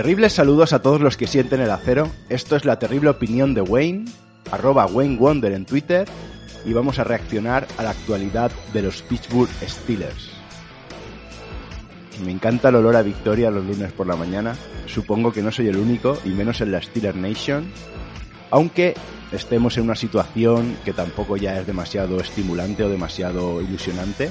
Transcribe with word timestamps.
Terribles 0.00 0.32
saludos 0.32 0.72
a 0.72 0.80
todos 0.80 0.98
los 1.02 1.18
que 1.18 1.26
sienten 1.26 1.60
el 1.60 1.70
acero. 1.70 2.08
Esto 2.30 2.56
es 2.56 2.64
la 2.64 2.78
terrible 2.78 3.10
opinión 3.10 3.52
de 3.52 3.60
Wayne, 3.60 4.06
arroba 4.50 4.86
Wayne 4.86 5.18
Wonder 5.18 5.52
en 5.52 5.66
Twitter, 5.66 6.08
y 6.64 6.72
vamos 6.72 6.98
a 6.98 7.04
reaccionar 7.04 7.68
a 7.76 7.82
la 7.82 7.90
actualidad 7.90 8.50
de 8.72 8.80
los 8.80 9.02
Pittsburgh 9.02 9.50
Steelers. 9.62 10.30
Me 12.24 12.32
encanta 12.32 12.70
el 12.70 12.76
olor 12.76 12.96
a 12.96 13.02
victoria 13.02 13.50
los 13.50 13.66
lunes 13.66 13.92
por 13.92 14.06
la 14.06 14.16
mañana. 14.16 14.56
Supongo 14.86 15.32
que 15.32 15.42
no 15.42 15.52
soy 15.52 15.68
el 15.68 15.76
único, 15.76 16.16
y 16.24 16.30
menos 16.30 16.62
en 16.62 16.72
la 16.72 16.80
Steeler 16.80 17.16
Nation. 17.16 17.70
Aunque 18.50 18.94
estemos 19.32 19.76
en 19.76 19.84
una 19.84 19.96
situación 19.96 20.78
que 20.82 20.94
tampoco 20.94 21.36
ya 21.36 21.60
es 21.60 21.66
demasiado 21.66 22.20
estimulante 22.20 22.84
o 22.84 22.88
demasiado 22.88 23.60
ilusionante. 23.60 24.30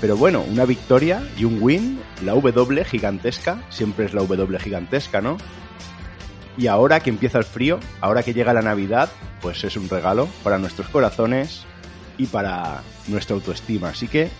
Pero 0.00 0.16
bueno, 0.16 0.42
una 0.42 0.66
victoria 0.66 1.26
y 1.38 1.44
un 1.44 1.58
win, 1.62 2.00
la 2.22 2.32
W 2.32 2.84
gigantesca, 2.84 3.62
siempre 3.70 4.04
es 4.04 4.14
la 4.14 4.20
W 4.22 4.58
gigantesca, 4.58 5.20
¿no? 5.22 5.38
Y 6.58 6.66
ahora 6.66 7.00
que 7.00 7.10
empieza 7.10 7.38
el 7.38 7.44
frío, 7.44 7.80
ahora 8.00 8.22
que 8.22 8.34
llega 8.34 8.52
la 8.52 8.62
Navidad, 8.62 9.10
pues 9.40 9.64
es 9.64 9.76
un 9.76 9.88
regalo 9.88 10.28
para 10.42 10.58
nuestros 10.58 10.88
corazones 10.88 11.64
y 12.18 12.26
para 12.26 12.82
nuestra 13.08 13.36
autoestima. 13.36 13.90
Así 13.90 14.08
que 14.08 14.30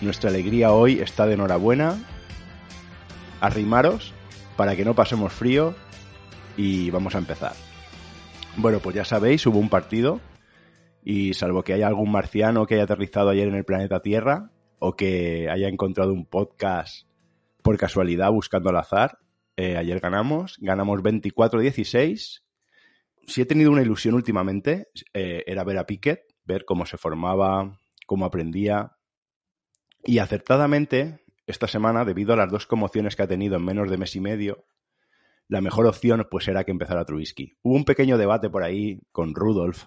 nuestra 0.00 0.30
alegría 0.30 0.72
hoy 0.72 1.00
está 1.00 1.26
de 1.26 1.34
enhorabuena. 1.34 1.96
Arrimaros 3.40 4.12
para 4.56 4.74
que 4.74 4.84
no 4.84 4.94
pasemos 4.94 5.32
frío 5.32 5.74
y 6.56 6.90
vamos 6.90 7.14
a 7.14 7.18
empezar. 7.18 7.52
Bueno, 8.56 8.80
pues 8.80 8.96
ya 8.96 9.04
sabéis, 9.04 9.46
hubo 9.46 9.58
un 9.58 9.68
partido 9.68 10.20
y 11.04 11.34
salvo 11.34 11.62
que 11.62 11.72
haya 11.72 11.86
algún 11.86 12.10
marciano 12.10 12.66
que 12.66 12.74
haya 12.74 12.84
aterrizado 12.84 13.30
ayer 13.30 13.46
en 13.46 13.54
el 13.54 13.64
planeta 13.64 14.00
Tierra 14.00 14.50
o 14.78 14.96
que 14.96 15.48
haya 15.50 15.68
encontrado 15.68 16.12
un 16.12 16.26
podcast 16.26 17.06
por 17.62 17.76
casualidad 17.76 18.30
buscando 18.30 18.70
al 18.70 18.76
azar, 18.76 19.18
eh, 19.56 19.76
ayer 19.76 20.00
ganamos, 20.00 20.56
ganamos 20.60 21.02
24-16. 21.02 22.42
Si 23.26 23.40
he 23.40 23.46
tenido 23.46 23.70
una 23.70 23.82
ilusión 23.82 24.14
últimamente, 24.14 24.88
eh, 25.12 25.42
era 25.46 25.64
ver 25.64 25.78
a 25.78 25.86
Piquet, 25.86 26.22
ver 26.44 26.64
cómo 26.64 26.86
se 26.86 26.96
formaba, 26.96 27.80
cómo 28.06 28.24
aprendía. 28.24 28.92
Y 30.04 30.18
acertadamente, 30.18 31.24
esta 31.46 31.66
semana, 31.66 32.04
debido 32.04 32.32
a 32.32 32.36
las 32.36 32.50
dos 32.50 32.66
conmociones 32.66 33.16
que 33.16 33.22
ha 33.22 33.26
tenido 33.26 33.56
en 33.56 33.64
menos 33.64 33.90
de 33.90 33.98
mes 33.98 34.14
y 34.16 34.20
medio, 34.20 34.64
la 35.48 35.60
mejor 35.60 35.86
opción 35.86 36.26
pues 36.30 36.46
era 36.46 36.64
que 36.64 36.70
empezara 36.70 37.04
Trubisky. 37.04 37.56
Hubo 37.62 37.74
un 37.74 37.84
pequeño 37.84 38.18
debate 38.18 38.50
por 38.50 38.62
ahí 38.62 39.00
con 39.12 39.34
Rudolf. 39.34 39.86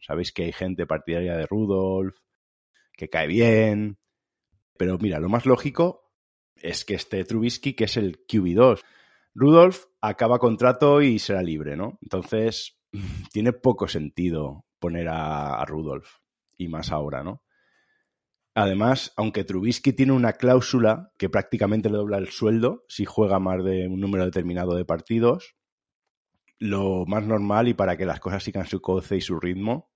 Sabéis 0.00 0.32
que 0.32 0.44
hay 0.44 0.52
gente 0.52 0.86
partidaria 0.86 1.36
de 1.36 1.46
Rudolf, 1.46 2.16
que 2.92 3.08
cae 3.08 3.26
bien. 3.26 3.98
Pero 4.76 4.98
mira, 4.98 5.20
lo 5.20 5.28
más 5.28 5.46
lógico 5.46 6.12
es 6.56 6.84
que 6.84 6.94
esté 6.94 7.24
Trubisky, 7.24 7.74
que 7.74 7.84
es 7.84 7.96
el 7.96 8.26
QB2. 8.26 8.80
Rudolf 9.34 9.84
acaba 10.00 10.38
contrato 10.38 11.02
y 11.02 11.18
será 11.18 11.42
libre, 11.42 11.76
¿no? 11.76 11.98
Entonces, 12.02 12.78
tiene 13.32 13.52
poco 13.52 13.88
sentido 13.88 14.64
poner 14.78 15.08
a, 15.08 15.60
a 15.60 15.64
Rudolf. 15.64 16.18
Y 16.56 16.68
más 16.68 16.92
ahora, 16.92 17.22
¿no? 17.24 17.42
Además, 18.54 19.12
aunque 19.16 19.42
Trubisky 19.42 19.92
tiene 19.92 20.12
una 20.12 20.34
cláusula 20.34 21.10
que 21.18 21.28
prácticamente 21.28 21.90
le 21.90 21.96
dobla 21.96 22.18
el 22.18 22.28
sueldo 22.28 22.84
si 22.88 23.04
juega 23.04 23.40
más 23.40 23.64
de 23.64 23.88
un 23.88 23.98
número 23.98 24.24
determinado 24.24 24.76
de 24.76 24.84
partidos, 24.84 25.56
lo 26.60 27.04
más 27.06 27.24
normal 27.24 27.66
y 27.66 27.74
para 27.74 27.96
que 27.96 28.06
las 28.06 28.20
cosas 28.20 28.44
sigan 28.44 28.66
su 28.66 28.80
coce 28.80 29.16
y 29.16 29.20
su 29.20 29.40
ritmo 29.40 29.90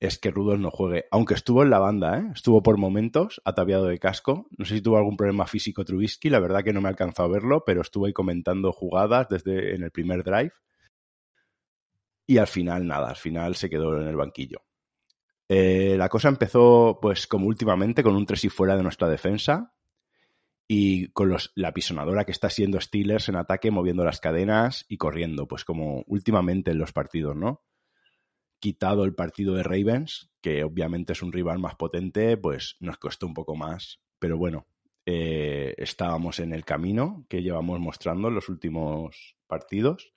es 0.00 0.18
que 0.18 0.30
Rudolf 0.30 0.60
no 0.60 0.70
juegue. 0.70 1.04
Aunque 1.10 1.34
estuvo 1.34 1.62
en 1.62 1.68
la 1.68 1.78
banda, 1.78 2.18
¿eh? 2.18 2.30
estuvo 2.34 2.62
por 2.62 2.78
momentos 2.78 3.42
ataviado 3.44 3.84
de 3.84 3.98
casco. 3.98 4.48
No 4.56 4.64
sé 4.64 4.76
si 4.76 4.80
tuvo 4.80 4.96
algún 4.96 5.18
problema 5.18 5.46
físico 5.46 5.84
Trubisky, 5.84 6.30
la 6.30 6.40
verdad 6.40 6.64
que 6.64 6.72
no 6.72 6.80
me 6.80 6.88
ha 6.88 6.90
alcanzado 6.90 7.28
a 7.28 7.32
verlo, 7.32 7.64
pero 7.66 7.82
estuvo 7.82 8.06
ahí 8.06 8.14
comentando 8.14 8.72
jugadas 8.72 9.28
desde 9.28 9.74
en 9.74 9.82
el 9.82 9.90
primer 9.90 10.24
drive. 10.24 10.52
Y 12.26 12.38
al 12.38 12.46
final, 12.46 12.86
nada, 12.86 13.10
al 13.10 13.16
final 13.16 13.54
se 13.56 13.68
quedó 13.68 14.00
en 14.00 14.08
el 14.08 14.16
banquillo. 14.16 14.62
Eh, 15.48 15.96
la 15.98 16.08
cosa 16.08 16.28
empezó, 16.28 16.98
pues, 17.02 17.26
como 17.26 17.46
últimamente, 17.46 18.02
con 18.02 18.16
un 18.16 18.24
tres 18.24 18.44
y 18.44 18.48
fuera 18.48 18.76
de 18.76 18.82
nuestra 18.82 19.08
defensa 19.08 19.74
y 20.66 21.08
con 21.08 21.36
la 21.56 21.72
pisonadora 21.72 22.24
que 22.24 22.32
está 22.32 22.48
siendo 22.48 22.80
Steelers 22.80 23.28
en 23.28 23.36
ataque, 23.36 23.70
moviendo 23.72 24.04
las 24.04 24.20
cadenas 24.20 24.86
y 24.88 24.96
corriendo, 24.96 25.46
pues 25.48 25.64
como 25.64 26.04
últimamente 26.06 26.70
en 26.70 26.78
los 26.78 26.92
partidos, 26.92 27.34
¿no? 27.34 27.64
Quitado 28.60 29.04
el 29.04 29.14
partido 29.14 29.54
de 29.54 29.62
Ravens, 29.62 30.30
que 30.40 30.62
obviamente 30.64 31.14
es 31.14 31.22
un 31.22 31.32
rival 31.32 31.58
más 31.58 31.74
potente, 31.74 32.36
pues 32.36 32.76
nos 32.80 32.98
costó 32.98 33.26
un 33.26 33.34
poco 33.34 33.56
más. 33.56 34.00
Pero 34.18 34.38
bueno, 34.38 34.66
eh, 35.06 35.74
estábamos 35.78 36.38
en 36.38 36.52
el 36.52 36.64
camino 36.64 37.24
que 37.28 37.42
llevamos 37.42 37.80
mostrando 37.80 38.28
en 38.28 38.34
los 38.34 38.48
últimos 38.48 39.36
partidos. 39.46 40.12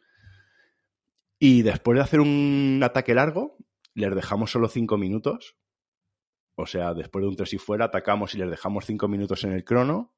Y 1.39 1.61
después 1.61 1.95
de 1.95 2.03
hacer 2.03 2.19
un 2.19 2.79
ataque 2.83 3.13
largo, 3.13 3.57
les 3.95 4.13
dejamos 4.13 4.51
solo 4.51 4.67
cinco 4.67 4.97
minutos. 4.97 5.57
O 6.55 6.65
sea, 6.65 6.93
después 6.93 7.23
de 7.23 7.29
un 7.29 7.35
tres 7.35 7.53
y 7.53 7.57
fuera, 7.57 7.85
atacamos 7.85 8.35
y 8.35 8.37
les 8.37 8.49
dejamos 8.49 8.85
cinco 8.85 9.07
minutos 9.07 9.43
en 9.43 9.53
el 9.53 9.63
crono. 9.63 10.13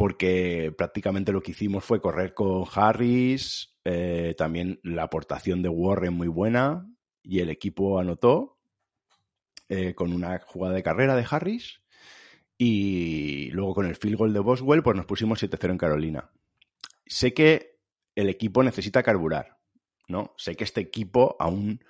Porque 0.00 0.72
prácticamente 0.78 1.30
lo 1.30 1.42
que 1.42 1.50
hicimos 1.50 1.84
fue 1.84 2.00
correr 2.00 2.32
con 2.32 2.64
Harris, 2.74 3.76
eh, 3.84 4.34
también 4.34 4.80
la 4.82 5.02
aportación 5.02 5.60
de 5.60 5.68
Warren 5.68 6.14
muy 6.14 6.26
buena 6.26 6.88
y 7.22 7.40
el 7.40 7.50
equipo 7.50 7.98
anotó 7.98 8.56
eh, 9.68 9.94
con 9.94 10.14
una 10.14 10.38
jugada 10.38 10.74
de 10.74 10.82
carrera 10.82 11.16
de 11.16 11.26
Harris 11.30 11.82
y 12.56 13.50
luego 13.50 13.74
con 13.74 13.84
el 13.84 13.94
field 13.94 14.16
goal 14.16 14.32
de 14.32 14.40
Boswell 14.40 14.82
pues 14.82 14.96
nos 14.96 15.04
pusimos 15.04 15.42
7-0 15.42 15.72
en 15.72 15.76
Carolina. 15.76 16.30
Sé 17.04 17.34
que 17.34 17.78
el 18.14 18.30
equipo 18.30 18.62
necesita 18.62 19.02
carburar, 19.02 19.58
¿no? 20.08 20.32
Sé 20.38 20.56
que 20.56 20.64
este 20.64 20.80
equipo 20.80 21.36
aún 21.38 21.84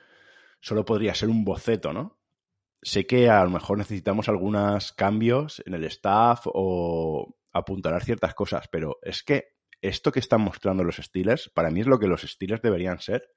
solo 0.61 0.85
podría 0.85 1.15
ser 1.15 1.29
un 1.29 1.45
boceto, 1.45 1.93
¿no? 1.93 2.19
Sé 2.83 3.07
que 3.07 3.31
a 3.31 3.45
lo 3.45 3.51
mejor 3.51 3.79
necesitamos 3.79 4.29
algunos 4.29 4.91
cambios 4.95 5.63
en 5.65 5.75
el 5.75 5.85
staff 5.85 6.41
o 6.47 7.37
apuntalar 7.53 8.05
ciertas 8.05 8.35
cosas, 8.35 8.69
pero 8.69 8.99
es 9.03 9.23
que 9.23 9.55
esto 9.81 10.13
que 10.13 10.21
están 10.21 10.43
mostrando 10.43 10.85
los 10.85 10.97
Steelers, 10.97 11.51
para 11.55 11.71
mí 11.71 11.81
es 11.81 11.87
lo 11.87 11.99
que 11.99 12.07
los 12.07 12.23
Steelers 12.23 12.63
deberían 12.63 13.01
ser 13.01 13.31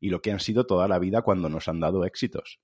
y 0.00 0.10
lo 0.10 0.20
que 0.20 0.32
han 0.32 0.40
sido 0.40 0.66
toda 0.66 0.88
la 0.88 0.98
vida 0.98 1.22
cuando 1.22 1.48
nos 1.48 1.68
han 1.68 1.80
dado 1.80 2.04
éxitos. 2.04 2.60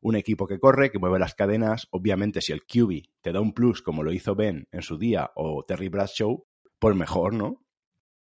Un 0.00 0.16
equipo 0.16 0.46
que 0.46 0.58
corre, 0.58 0.90
que 0.90 0.98
mueve 0.98 1.18
las 1.18 1.34
cadenas, 1.34 1.88
obviamente 1.90 2.40
si 2.40 2.52
el 2.52 2.64
QB 2.64 3.10
te 3.20 3.32
da 3.32 3.40
un 3.40 3.52
plus 3.52 3.82
como 3.82 4.02
lo 4.02 4.12
hizo 4.12 4.34
Ben 4.34 4.66
en 4.72 4.82
su 4.82 4.96
día 4.96 5.30
o 5.34 5.64
Terry 5.64 5.88
Bradshaw, 5.88 6.46
pues 6.78 6.96
mejor, 6.96 7.34
¿no? 7.34 7.66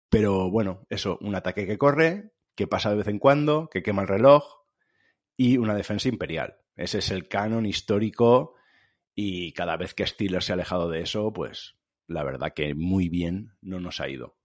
Pero 0.09 0.49
bueno, 0.49 0.85
eso, 0.89 1.19
un 1.21 1.35
ataque 1.35 1.67
que 1.67 1.77
corre, 1.77 2.31
que 2.55 2.65
pasa 2.65 2.89
de 2.89 2.97
vez 2.97 3.07
en 3.07 3.19
cuando, 3.19 3.69
que 3.69 3.83
quema 3.83 4.01
el 4.01 4.07
reloj, 4.07 4.43
y 5.37 5.57
una 5.57 5.75
defensa 5.75 6.09
imperial. 6.09 6.57
Ese 6.75 6.97
es 6.97 7.11
el 7.11 7.27
canon 7.27 7.65
histórico 7.65 8.55
y 9.13 9.53
cada 9.53 9.77
vez 9.77 9.93
que 9.93 10.05
Steelers 10.05 10.45
se 10.45 10.51
ha 10.51 10.55
alejado 10.55 10.89
de 10.89 11.01
eso, 11.01 11.31
pues 11.31 11.75
la 12.07 12.23
verdad 12.23 12.53
que 12.55 12.73
muy 12.73 13.09
bien 13.09 13.53
no 13.61 13.79
nos 13.79 13.99
ha 13.99 14.09
ido. 14.09 14.37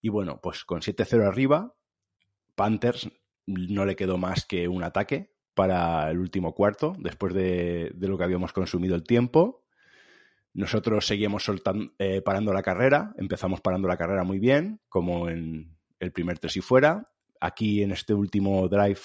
Y 0.00 0.10
bueno, 0.10 0.40
pues 0.42 0.64
con 0.64 0.80
7-0 0.80 1.26
arriba, 1.26 1.74
Panthers 2.54 3.10
no 3.46 3.84
le 3.84 3.96
quedó 3.96 4.18
más 4.18 4.44
que 4.44 4.68
un 4.68 4.82
ataque 4.82 5.34
para 5.54 6.10
el 6.10 6.18
último 6.18 6.54
cuarto, 6.54 6.94
después 6.98 7.32
de, 7.32 7.94
lo 7.98 8.18
que 8.18 8.24
habíamos 8.24 8.52
consumido 8.52 8.94
el 8.96 9.04
tiempo. 9.04 9.64
Nosotros 10.52 11.06
seguíamos 11.06 11.44
soltando, 11.44 11.92
eh, 11.98 12.20
parando 12.22 12.52
la 12.52 12.62
carrera, 12.62 13.14
empezamos 13.16 13.60
parando 13.60 13.88
la 13.88 13.96
carrera 13.96 14.24
muy 14.24 14.38
bien, 14.38 14.80
como 14.88 15.28
en 15.28 15.76
el 16.00 16.12
primer 16.12 16.38
tres 16.38 16.56
y 16.56 16.60
fuera. 16.60 17.10
Aquí 17.40 17.82
en 17.82 17.92
este 17.92 18.14
último 18.14 18.68
drive 18.68 19.00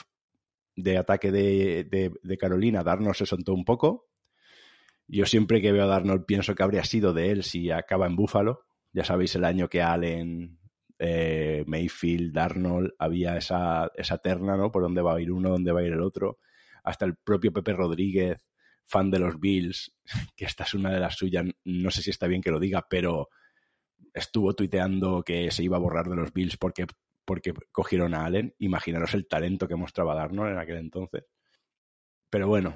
de 0.75 0.97
ataque 0.97 1.31
de, 1.31 2.11
de, 2.21 2.37
Carolina, 2.37 2.83
Darnold 2.83 3.15
se 3.15 3.25
soltó 3.25 3.53
un 3.53 3.65
poco. 3.65 4.07
Yo 5.11 5.25
siempre 5.25 5.61
que 5.61 5.71
veo 5.71 5.83
a 5.83 5.87
Darnold 5.87 6.25
pienso 6.25 6.53
que 6.53 6.61
habría 6.61 6.83
sido 6.83 7.13
de 7.13 7.31
él 7.31 7.43
si 7.43 7.71
acaba 7.71 8.05
en 8.05 8.15
Búfalo. 8.15 8.61
Ya 8.93 9.03
sabéis 9.03 9.35
el 9.35 9.43
año 9.43 9.67
que 9.67 9.81
Allen, 9.81 10.59
eh, 10.99 11.63
Mayfield, 11.65 12.33
Darnold, 12.33 12.91
había 12.99 13.35
esa, 13.35 13.91
esa 13.95 14.19
terna, 14.19 14.55
¿no? 14.55 14.71
Por 14.71 14.83
dónde 14.83 15.01
va 15.01 15.15
a 15.15 15.21
ir 15.21 15.31
uno, 15.31 15.49
dónde 15.49 15.71
va 15.71 15.79
a 15.79 15.83
ir 15.83 15.93
el 15.93 16.01
otro. 16.01 16.37
Hasta 16.83 17.05
el 17.05 17.15
propio 17.15 17.51
Pepe 17.51 17.73
Rodríguez, 17.73 18.45
fan 18.85 19.09
de 19.09 19.19
los 19.19 19.39
Bills, 19.39 19.95
que 20.35 20.45
esta 20.45 20.63
es 20.63 20.75
una 20.75 20.91
de 20.91 20.99
las 20.99 21.15
suyas, 21.15 21.45
no 21.63 21.91
sé 21.91 22.01
si 22.03 22.11
está 22.11 22.27
bien 22.27 22.41
que 22.41 22.51
lo 22.51 22.59
diga, 22.59 22.85
pero 22.87 23.29
estuvo 24.13 24.53
tuiteando 24.53 25.23
que 25.23 25.49
se 25.51 25.63
iba 25.63 25.77
a 25.77 25.81
borrar 25.81 26.07
de 26.07 26.15
los 26.15 26.31
Bills 26.33 26.57
porque 26.57 26.85
porque 27.25 27.53
cogieron 27.71 28.15
a 28.15 28.25
Allen. 28.25 28.55
Imaginaros 28.57 29.13
el 29.13 29.27
talento 29.27 29.67
que 29.67 29.75
mostraba 29.75 30.15
Darnold 30.15 30.53
en 30.53 30.57
aquel 30.57 30.77
entonces. 30.77 31.25
Pero 32.31 32.47
bueno, 32.47 32.75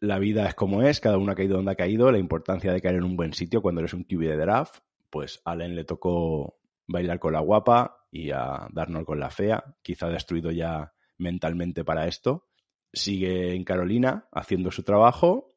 la 0.00 0.18
vida 0.18 0.48
es 0.48 0.54
como 0.54 0.82
es, 0.82 1.00
cada 1.00 1.18
uno 1.18 1.32
ha 1.32 1.34
caído 1.34 1.56
donde 1.56 1.72
ha 1.72 1.76
caído, 1.76 2.10
la 2.10 2.18
importancia 2.18 2.72
de 2.72 2.80
caer 2.80 2.96
en 2.96 3.04
un 3.04 3.16
buen 3.16 3.32
sitio 3.32 3.62
cuando 3.62 3.80
eres 3.80 3.94
un 3.94 4.04
QB 4.04 4.20
de 4.20 4.36
draft, 4.36 4.80
pues 5.10 5.40
a 5.44 5.52
Allen 5.52 5.74
le 5.74 5.84
tocó 5.84 6.58
bailar 6.86 7.18
con 7.18 7.32
la 7.32 7.40
guapa 7.40 8.06
y 8.10 8.30
a 8.30 8.68
Darnold 8.72 9.06
con 9.06 9.20
la 9.20 9.30
fea, 9.30 9.76
quizá 9.82 10.08
destruido 10.08 10.50
ya 10.50 10.92
mentalmente 11.18 11.84
para 11.84 12.06
esto. 12.06 12.46
Sigue 12.92 13.54
en 13.54 13.64
Carolina 13.64 14.28
haciendo 14.32 14.70
su 14.70 14.82
trabajo. 14.82 15.54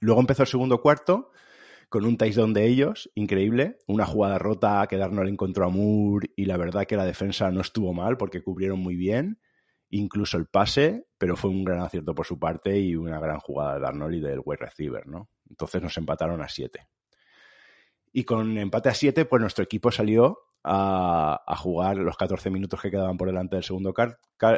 Luego 0.00 0.20
empezó 0.20 0.42
el 0.42 0.48
segundo 0.48 0.80
cuarto 0.80 1.30
con 1.88 2.04
un 2.06 2.16
touchdown 2.16 2.54
de 2.54 2.66
ellos, 2.66 3.10
increíble. 3.14 3.78
Una 3.86 4.06
jugada 4.06 4.38
rota 4.38 4.86
que 4.88 4.96
Darnold 4.96 5.28
encontró 5.28 5.66
a 5.66 5.68
Moore 5.68 6.30
y 6.36 6.46
la 6.46 6.56
verdad 6.56 6.86
que 6.86 6.96
la 6.96 7.04
defensa 7.04 7.50
no 7.50 7.60
estuvo 7.60 7.92
mal 7.92 8.16
porque 8.16 8.42
cubrieron 8.42 8.80
muy 8.80 8.96
bien, 8.96 9.40
incluso 9.92 10.38
el 10.38 10.46
pase, 10.46 11.06
pero 11.18 11.36
fue 11.36 11.50
un 11.50 11.64
gran 11.64 11.80
acierto 11.80 12.14
por 12.14 12.26
su 12.26 12.38
parte 12.38 12.78
y 12.78 12.96
una 12.96 13.20
gran 13.20 13.38
jugada 13.38 13.74
de 13.74 13.80
Darnold 13.80 14.14
y 14.14 14.20
del 14.20 14.40
wide 14.44 14.64
receiver, 14.64 15.06
¿no? 15.06 15.28
Entonces 15.48 15.82
nos 15.82 15.96
empataron 15.98 16.40
a 16.40 16.48
7. 16.48 16.88
Y 18.12 18.24
con 18.24 18.56
empate 18.56 18.88
a 18.88 18.94
7, 18.94 19.26
pues 19.26 19.40
nuestro 19.40 19.62
equipo 19.62 19.90
salió 19.90 20.38
a, 20.64 21.44
jugar 21.58 21.98
los 21.98 22.16
14 22.16 22.50
minutos 22.50 22.80
que 22.80 22.90
quedaban 22.90 23.18
por 23.18 23.28
delante 23.28 23.56
del 23.56 23.64
segundo 23.64 23.92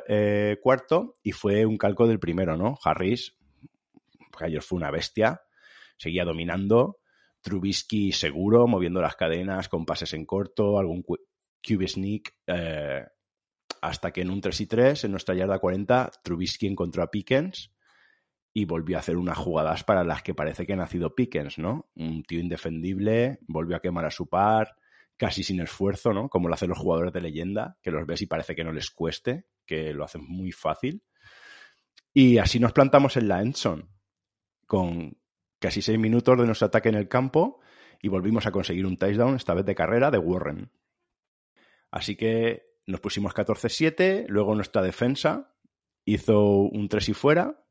eh, 0.08 0.58
cuarto 0.62 1.14
y 1.22 1.32
fue 1.32 1.66
un 1.66 1.78
calco 1.78 2.06
del 2.06 2.20
primero, 2.20 2.56
¿no? 2.56 2.78
Harris, 2.84 3.36
que 4.38 4.44
ayer 4.44 4.62
fue 4.62 4.76
una 4.76 4.92
bestia, 4.92 5.42
seguía 5.96 6.24
dominando. 6.24 6.98
Trubisky 7.40 8.12
seguro, 8.12 8.66
moviendo 8.66 9.02
las 9.02 9.16
cadenas 9.16 9.68
con 9.68 9.84
pases 9.84 10.14
en 10.14 10.24
corto, 10.24 10.78
algún 10.78 11.02
QB 11.02 11.88
sneak, 11.88 12.34
eh, 12.46 13.04
hasta 13.84 14.12
que 14.12 14.22
en 14.22 14.30
un 14.30 14.40
3 14.40 14.62
y 14.62 14.66
3, 14.66 15.04
en 15.04 15.10
nuestra 15.10 15.34
yarda 15.34 15.58
40, 15.58 16.10
Trubisky 16.22 16.66
encontró 16.66 17.02
a 17.02 17.10
Pickens 17.10 17.70
y 18.54 18.64
volvió 18.64 18.96
a 18.96 19.00
hacer 19.00 19.18
unas 19.18 19.36
jugadas 19.36 19.84
para 19.84 20.04
las 20.04 20.22
que 20.22 20.32
parece 20.32 20.66
que 20.66 20.72
ha 20.72 20.76
nacido 20.76 21.14
Pickens, 21.14 21.58
¿no? 21.58 21.90
Un 21.94 22.22
tío 22.22 22.40
indefendible, 22.40 23.40
volvió 23.46 23.76
a 23.76 23.80
quemar 23.80 24.06
a 24.06 24.10
su 24.10 24.26
par, 24.26 24.76
casi 25.18 25.42
sin 25.42 25.60
esfuerzo, 25.60 26.14
¿no? 26.14 26.30
Como 26.30 26.48
lo 26.48 26.54
hacen 26.54 26.70
los 26.70 26.78
jugadores 26.78 27.12
de 27.12 27.20
leyenda, 27.20 27.76
que 27.82 27.90
los 27.90 28.06
ves 28.06 28.22
y 28.22 28.26
parece 28.26 28.54
que 28.54 28.64
no 28.64 28.72
les 28.72 28.90
cueste, 28.90 29.44
que 29.66 29.92
lo 29.92 30.04
hacen 30.04 30.24
muy 30.26 30.50
fácil. 30.50 31.02
Y 32.14 32.38
así 32.38 32.58
nos 32.58 32.72
plantamos 32.72 33.18
en 33.18 33.28
la 33.28 33.42
Enson, 33.42 33.90
con 34.66 35.18
casi 35.58 35.82
seis 35.82 35.98
minutos 35.98 36.38
de 36.38 36.46
nuestro 36.46 36.68
ataque 36.68 36.88
en 36.88 36.94
el 36.94 37.08
campo 37.08 37.60
y 38.00 38.08
volvimos 38.08 38.46
a 38.46 38.50
conseguir 38.50 38.86
un 38.86 38.96
touchdown, 38.96 39.36
esta 39.36 39.52
vez 39.52 39.66
de 39.66 39.74
carrera, 39.74 40.10
de 40.10 40.18
Warren. 40.18 40.72
Así 41.90 42.16
que 42.16 42.73
nos 42.86 43.00
pusimos 43.00 43.34
14-7, 43.34 44.26
luego 44.28 44.54
nuestra 44.54 44.82
defensa 44.82 45.54
hizo 46.04 46.42
un 46.42 46.88
3 46.88 47.08
y 47.08 47.14
fuera 47.14 47.64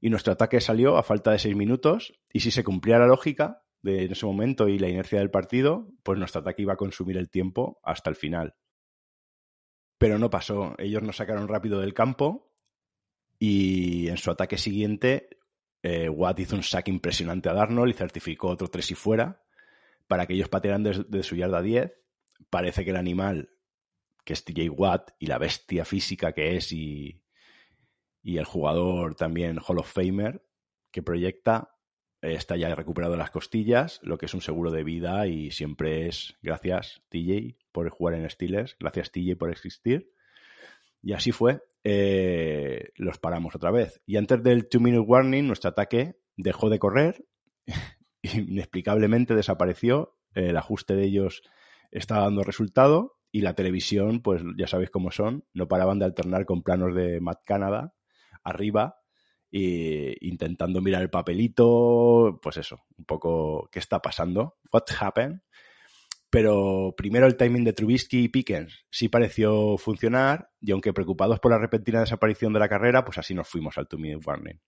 y 0.00 0.10
nuestro 0.10 0.32
ataque 0.32 0.60
salió 0.60 0.96
a 0.96 1.02
falta 1.02 1.32
de 1.32 1.38
seis 1.38 1.56
minutos 1.56 2.12
y 2.32 2.40
si 2.40 2.50
se 2.50 2.64
cumplía 2.64 2.98
la 2.98 3.06
lógica 3.06 3.62
de 3.82 4.04
en 4.04 4.12
ese 4.12 4.26
momento 4.26 4.68
y 4.68 4.78
la 4.78 4.88
inercia 4.88 5.18
del 5.18 5.30
partido, 5.30 5.92
pues 6.02 6.18
nuestro 6.18 6.40
ataque 6.40 6.62
iba 6.62 6.74
a 6.74 6.76
consumir 6.76 7.16
el 7.16 7.30
tiempo 7.30 7.78
hasta 7.82 8.10
el 8.10 8.16
final. 8.16 8.54
Pero 9.98 10.18
no 10.18 10.28
pasó, 10.28 10.74
ellos 10.78 11.02
nos 11.02 11.16
sacaron 11.16 11.48
rápido 11.48 11.80
del 11.80 11.94
campo 11.94 12.52
y 13.38 14.08
en 14.08 14.16
su 14.16 14.30
ataque 14.30 14.58
siguiente 14.58 15.28
eh, 15.82 16.08
Watt 16.08 16.40
hizo 16.40 16.56
un 16.56 16.62
sack 16.62 16.88
impresionante 16.88 17.48
a 17.48 17.54
Darnold 17.54 17.90
y 17.90 17.96
certificó 17.96 18.48
otro 18.48 18.68
tres 18.68 18.90
y 18.90 18.94
fuera 18.94 19.42
para 20.06 20.26
que 20.26 20.34
ellos 20.34 20.48
patearan 20.48 20.82
desde 20.82 21.22
su 21.22 21.36
yarda 21.36 21.62
10. 21.62 21.92
Parece 22.50 22.84
que 22.84 22.90
el 22.90 22.96
animal, 22.96 23.55
que 24.26 24.32
es 24.32 24.44
TJ 24.44 24.68
Watt, 24.70 25.12
y 25.20 25.26
la 25.26 25.38
bestia 25.38 25.84
física 25.84 26.32
que 26.32 26.56
es, 26.56 26.72
y, 26.72 27.22
y 28.22 28.38
el 28.38 28.44
jugador 28.44 29.14
también 29.14 29.60
Hall 29.66 29.78
of 29.78 29.90
Famer, 29.90 30.44
que 30.90 31.00
proyecta, 31.00 31.76
está 32.20 32.56
ya 32.56 32.74
recuperado 32.74 33.16
las 33.16 33.30
costillas, 33.30 34.00
lo 34.02 34.18
que 34.18 34.26
es 34.26 34.34
un 34.34 34.40
seguro 34.40 34.72
de 34.72 34.82
vida 34.82 35.28
y 35.28 35.52
siempre 35.52 36.08
es 36.08 36.34
gracias 36.42 37.02
TJ 37.08 37.56
por 37.70 37.88
jugar 37.90 38.14
en 38.14 38.28
Steelers, 38.28 38.76
gracias 38.80 39.12
TJ 39.12 39.36
por 39.36 39.50
existir. 39.50 40.10
Y 41.02 41.12
así 41.12 41.30
fue. 41.30 41.62
Eh, 41.84 42.90
los 42.96 43.18
paramos 43.18 43.54
otra 43.54 43.70
vez. 43.70 44.02
Y 44.06 44.16
antes 44.16 44.42
del 44.42 44.68
two 44.68 44.80
minute 44.80 45.06
warning, 45.06 45.46
nuestro 45.46 45.70
ataque 45.70 46.18
dejó 46.36 46.68
de 46.68 46.80
correr, 46.80 47.24
inexplicablemente 48.22 49.36
desapareció, 49.36 50.16
el 50.34 50.56
ajuste 50.56 50.96
de 50.96 51.04
ellos 51.04 51.42
estaba 51.92 52.24
dando 52.24 52.42
resultado 52.42 53.16
y 53.36 53.42
la 53.42 53.52
televisión, 53.52 54.22
pues 54.22 54.42
ya 54.56 54.66
sabéis 54.66 54.88
cómo 54.88 55.10
son, 55.10 55.44
no 55.52 55.68
paraban 55.68 55.98
de 55.98 56.06
alternar 56.06 56.46
con 56.46 56.62
planos 56.62 56.94
de 56.94 57.20
Matt 57.20 57.42
Canada 57.44 57.92
arriba 58.42 58.96
e 59.52 60.16
intentando 60.22 60.80
mirar 60.80 61.02
el 61.02 61.10
papelito, 61.10 62.40
pues 62.42 62.56
eso, 62.56 62.86
un 62.96 63.04
poco 63.04 63.68
qué 63.70 63.78
está 63.78 64.00
pasando, 64.00 64.56
what 64.72 64.84
happened. 64.98 65.42
Pero 66.30 66.94
primero 66.96 67.26
el 67.26 67.36
timing 67.36 67.64
de 67.64 67.74
Trubisky 67.74 68.24
y 68.24 68.28
Pickens 68.28 68.86
sí 68.90 69.10
pareció 69.10 69.76
funcionar 69.76 70.48
y 70.58 70.72
aunque 70.72 70.94
preocupados 70.94 71.38
por 71.38 71.50
la 71.50 71.58
repentina 71.58 72.00
desaparición 72.00 72.54
de 72.54 72.60
la 72.60 72.70
carrera, 72.70 73.04
pues 73.04 73.18
así 73.18 73.34
nos 73.34 73.48
fuimos 73.48 73.76
al 73.76 73.86
two-minute 73.86 74.26
warning. 74.26 74.58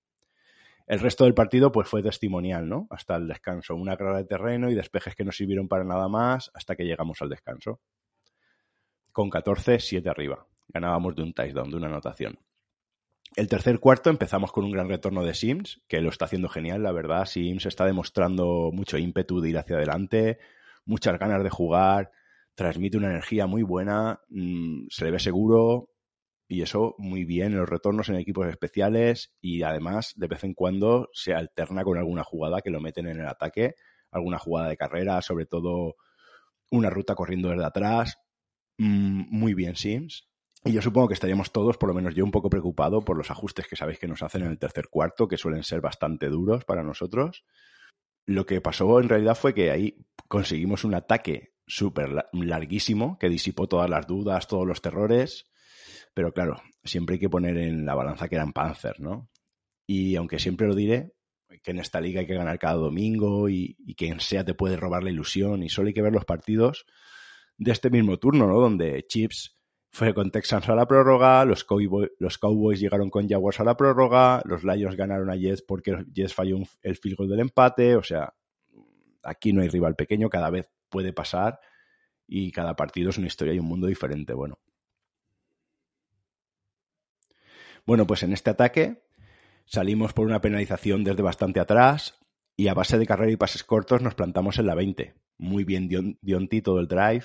El 0.87 1.01
resto 1.01 1.25
del 1.25 1.33
partido 1.33 1.73
pues 1.73 1.89
fue 1.89 2.03
testimonial, 2.03 2.69
¿no? 2.69 2.87
Hasta 2.91 3.17
el 3.17 3.29
descanso. 3.29 3.75
Una 3.75 3.97
carrera 3.97 4.19
de 4.19 4.25
terreno 4.27 4.71
y 4.71 4.75
despejes 4.75 5.15
que 5.15 5.25
no 5.25 5.33
sirvieron 5.33 5.69
para 5.69 5.85
nada 5.85 6.09
más 6.09 6.51
hasta 6.53 6.77
que 6.77 6.85
llegamos 6.85 7.23
al 7.23 7.31
descanso. 7.31 7.81
Con 9.19 9.31
14, 9.31 9.81
7 9.81 10.09
arriba. 10.09 10.47
Ganábamos 10.69 11.17
de 11.17 11.25
un 11.25 11.33
touchdown, 11.33 11.71
de 11.71 11.77
una 11.77 11.89
anotación. 11.89 12.39
El 13.35 13.49
tercer 13.49 13.81
cuarto 13.81 14.11
empezamos 14.11 14.53
con 14.53 14.65
un 14.65 14.71
gran 14.71 14.89
retorno 14.89 15.25
de 15.25 15.35
Sims, 15.35 15.83
que 15.89 16.01
lo 16.01 16.11
está 16.11 16.27
haciendo 16.27 16.49
genial, 16.49 16.85
la 16.85 16.93
verdad. 16.93 17.25
Sims 17.25 17.67
está 17.67 17.85
demostrando 17.85 18.71
mucho 18.73 18.97
ímpetu 18.97 19.41
de 19.41 19.51
ir 19.51 19.59
hacia 19.59 19.75
adelante, 19.75 20.39
muchas 20.85 21.19
ganas 21.19 21.43
de 21.43 21.51
jugar, 21.51 22.13
transmite 22.55 22.97
una 22.97 23.11
energía 23.11 23.49
muy 23.49 23.65
buena, 23.65 24.21
mm, 24.29 24.87
se 24.89 25.07
le 25.07 25.11
ve 25.11 25.19
seguro 25.19 25.91
y 26.47 26.63
eso 26.63 26.95
muy 26.97 27.25
bien 27.25 27.55
en 27.55 27.59
los 27.59 27.69
retornos 27.69 28.09
en 28.11 28.15
equipos 28.15 28.47
especiales 28.47 29.35
y 29.41 29.65
además 29.65 30.13
de 30.15 30.29
vez 30.29 30.45
en 30.45 30.55
cuando 30.55 31.09
se 31.13 31.35
alterna 31.35 31.83
con 31.83 31.99
alguna 31.99 32.23
jugada 32.23 32.61
que 32.61 32.71
lo 32.71 32.81
meten 32.81 33.09
en 33.09 33.19
el 33.19 33.27
ataque, 33.27 33.75
alguna 34.13 34.39
jugada 34.39 34.69
de 34.69 34.77
carrera, 34.77 35.21
sobre 35.23 35.47
todo 35.47 35.97
una 36.71 36.89
ruta 36.89 37.17
corriendo 37.17 37.49
desde 37.49 37.65
atrás. 37.65 38.17
Mm, 38.79 39.27
muy 39.31 39.55
bien 39.55 39.77
Sims. 39.77 40.29
Y 40.65 40.73
yo 40.73 40.83
supongo 40.83 41.09
que 41.09 41.15
estaríamos 41.15 41.53
todos, 41.53 41.77
por 41.77 41.89
lo 41.89 41.95
menos 41.95 42.15
yo, 42.15 42.25
un 42.25 42.33
poco 42.33 42.51
preocupado 42.51 43.05
por 43.05 43.17
los 43.17 43.31
ajustes 43.31 43.69
que 43.69 43.77
sabéis 43.77 43.99
que 43.99 44.09
nos 44.09 44.23
hacen 44.23 44.43
en 44.43 44.49
el 44.49 44.59
tercer 44.59 44.89
cuarto, 44.89 45.29
que 45.29 45.37
suelen 45.37 45.63
ser 45.63 45.81
bastante 45.81 46.29
duros 46.29 46.65
para 46.65 46.83
nosotros 46.83 47.45
lo 48.29 48.45
que 48.45 48.61
pasó 48.61 49.01
en 49.01 49.09
realidad 49.09 49.35
fue 49.35 49.55
que 49.55 49.71
ahí 49.71 49.97
conseguimos 50.29 50.85
un 50.85 50.95
ataque 50.95 51.55
súper 51.67 52.27
larguísimo 52.33 53.19
que 53.19 53.31
disipó 53.31 53.67
todas 53.69 53.89
las 53.89 54.07
dudas, 54.07 54.47
todos 54.47 54.67
los 54.67 54.83
terrores. 54.83 55.49
Pero 56.13 56.35
claro, 56.35 56.61
siempre 56.85 57.15
hay 57.15 57.21
que 57.21 57.31
poner 57.31 57.57
en 57.57 57.87
la 57.87 57.95
balanza 57.95 58.29
que 58.29 58.35
eran 58.35 58.53
Panzer, 58.53 59.01
¿no? 59.01 59.31
Y 59.87 60.15
aunque 60.17 60.39
siempre 60.39 60.67
lo 60.67 60.75
diré, 60.75 61.15
que 61.63 61.71
en 61.71 61.79
esta 61.79 62.03
liga 62.03 62.21
hay 62.21 62.27
que 62.27 62.35
ganar 62.35 62.59
cada 62.59 62.75
domingo 62.75 63.49
y, 63.49 63.77
y 63.79 63.95
quien 63.95 64.21
sea 64.21 64.45
te 64.45 64.53
puede 64.53 64.77
robar 64.77 65.03
la 65.03 65.11
ilusión 65.11 65.63
y 65.63 65.71
solo 65.71 65.89
hay 65.89 65.95
que 65.95 66.03
ver 66.03 66.13
los 66.13 66.27
partidos 66.27 66.85
de 67.59 67.73
este 67.73 67.91
mismo 67.91 68.17
turno, 68.19 68.47
¿no? 68.47 68.61
Donde 68.61 69.05
Chips 69.07 69.59
fue 69.91 70.15
con 70.15 70.31
Texans 70.31 70.69
a 70.69 70.75
la 70.75 70.87
prórroga, 70.87 71.45
los, 71.45 71.65
Cowboys 71.65 72.81
llegaron 72.81 73.11
con 73.11 73.29
Jaguars 73.29 73.61
a 73.61 73.65
la 73.65 73.77
prórroga, 73.77 74.43
los 74.45 74.63
Lions 74.65 74.97
ganaron 74.97 75.31
a 75.31 75.37
Jets 75.37 75.63
porque 75.63 76.05
Jets 76.13 76.35
falló 76.35 76.59
el 76.83 76.97
field 76.97 77.17
goal 77.17 77.29
del 77.29 77.41
empate, 77.41 77.97
o 77.97 78.03
sea, 78.03 78.35
aquí 79.23 79.53
no 79.53 79.63
hay 79.63 79.69
rival 79.69 79.97
pequeño, 79.97 80.29
cada 80.29 80.51
vez 80.51 80.71
puede 80.89 81.13
pasar 81.13 81.59
y 82.27 82.53
cada 82.53 82.77
partido 82.77 83.11
es 83.11 83.19
una 83.19 83.27
historia 83.27 83.55
y 83.55 83.59
un 83.59 83.67
mundo 83.67 83.87
diferente, 83.87 84.35
bueno. 84.35 84.59
Bueno, 87.87 88.07
pues 88.07 88.23
en 88.23 88.35
este 88.35 88.51
ataque 88.51 89.03
salimos 89.65 90.13
por 90.13 90.27
una 90.27 90.43
penalización 90.43 91.05
desde 91.05 91.23
bastante 91.23 91.59
atrás 91.59 92.19
y 92.55 92.69
a 92.69 92.75
base 92.75 92.99
de 92.99 93.07
carrera 93.07 93.33
y 93.33 93.37
pases 93.37 93.65
cortos 93.65 94.03
nos 94.03 94.15
plantamos 94.15 94.59
en 94.59 94.67
la 94.67 94.75
20. 94.75 95.15
Muy 95.39 95.65
bien 95.65 95.89
Dionti 96.21 96.61
todo 96.61 96.81
el 96.81 96.89
drive, 96.89 97.25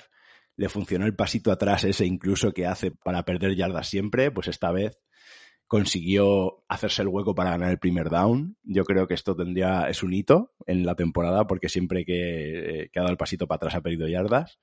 le 0.56 0.68
funcionó 0.68 1.06
el 1.06 1.16
pasito 1.16 1.50
atrás 1.50 1.84
ese 1.84 2.06
incluso 2.06 2.52
que 2.52 2.66
hace 2.66 2.90
para 2.90 3.24
perder 3.24 3.56
yardas 3.56 3.88
siempre, 3.88 4.30
pues 4.30 4.48
esta 4.48 4.70
vez 4.70 5.00
consiguió 5.66 6.64
hacerse 6.68 7.02
el 7.02 7.08
hueco 7.08 7.34
para 7.34 7.50
ganar 7.50 7.70
el 7.70 7.78
primer 7.78 8.10
down. 8.10 8.56
Yo 8.62 8.84
creo 8.84 9.06
que 9.06 9.14
esto 9.14 9.34
tendría, 9.34 9.88
es 9.88 10.02
un 10.02 10.12
hito 10.12 10.52
en 10.66 10.84
la 10.84 10.94
temporada 10.94 11.46
porque 11.46 11.68
siempre 11.68 12.04
que, 12.04 12.90
que 12.92 12.98
ha 12.98 13.02
dado 13.02 13.12
el 13.12 13.16
pasito 13.16 13.46
para 13.46 13.56
atrás 13.56 13.74
ha 13.74 13.80
perdido 13.80 14.06
yardas. 14.06 14.60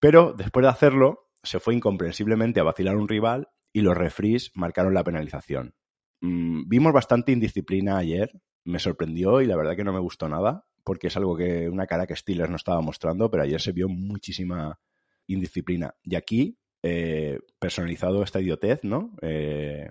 Pero 0.00 0.32
después 0.32 0.64
de 0.64 0.70
hacerlo, 0.70 1.30
se 1.42 1.60
fue 1.60 1.74
incomprensiblemente 1.74 2.60
a 2.60 2.64
vacilar 2.64 2.96
un 2.96 3.08
rival 3.08 3.48
y 3.72 3.82
los 3.82 3.96
refries 3.96 4.50
marcaron 4.54 4.94
la 4.94 5.04
penalización. 5.04 5.74
Mm, 6.20 6.68
vimos 6.68 6.92
bastante 6.92 7.32
indisciplina 7.32 7.98
ayer, 7.98 8.30
me 8.64 8.78
sorprendió 8.78 9.40
y 9.40 9.46
la 9.46 9.56
verdad 9.56 9.76
que 9.76 9.84
no 9.84 9.92
me 9.92 10.00
gustó 10.00 10.28
nada 10.28 10.64
porque 10.84 11.08
es 11.08 11.16
algo 11.16 11.36
que 11.36 11.68
una 11.68 11.86
cara 11.86 12.06
que 12.06 12.16
Steelers 12.16 12.50
no 12.50 12.56
estaba 12.56 12.80
mostrando, 12.80 13.30
pero 13.30 13.42
ayer 13.42 13.60
se 13.60 13.72
vio 13.72 13.88
muchísima 13.88 14.80
indisciplina. 15.26 15.94
Y 16.02 16.16
aquí, 16.16 16.58
eh, 16.82 17.38
personalizado 17.58 18.22
esta 18.22 18.40
idiotez, 18.40 18.80
¿no? 18.82 19.14
Eh, 19.22 19.90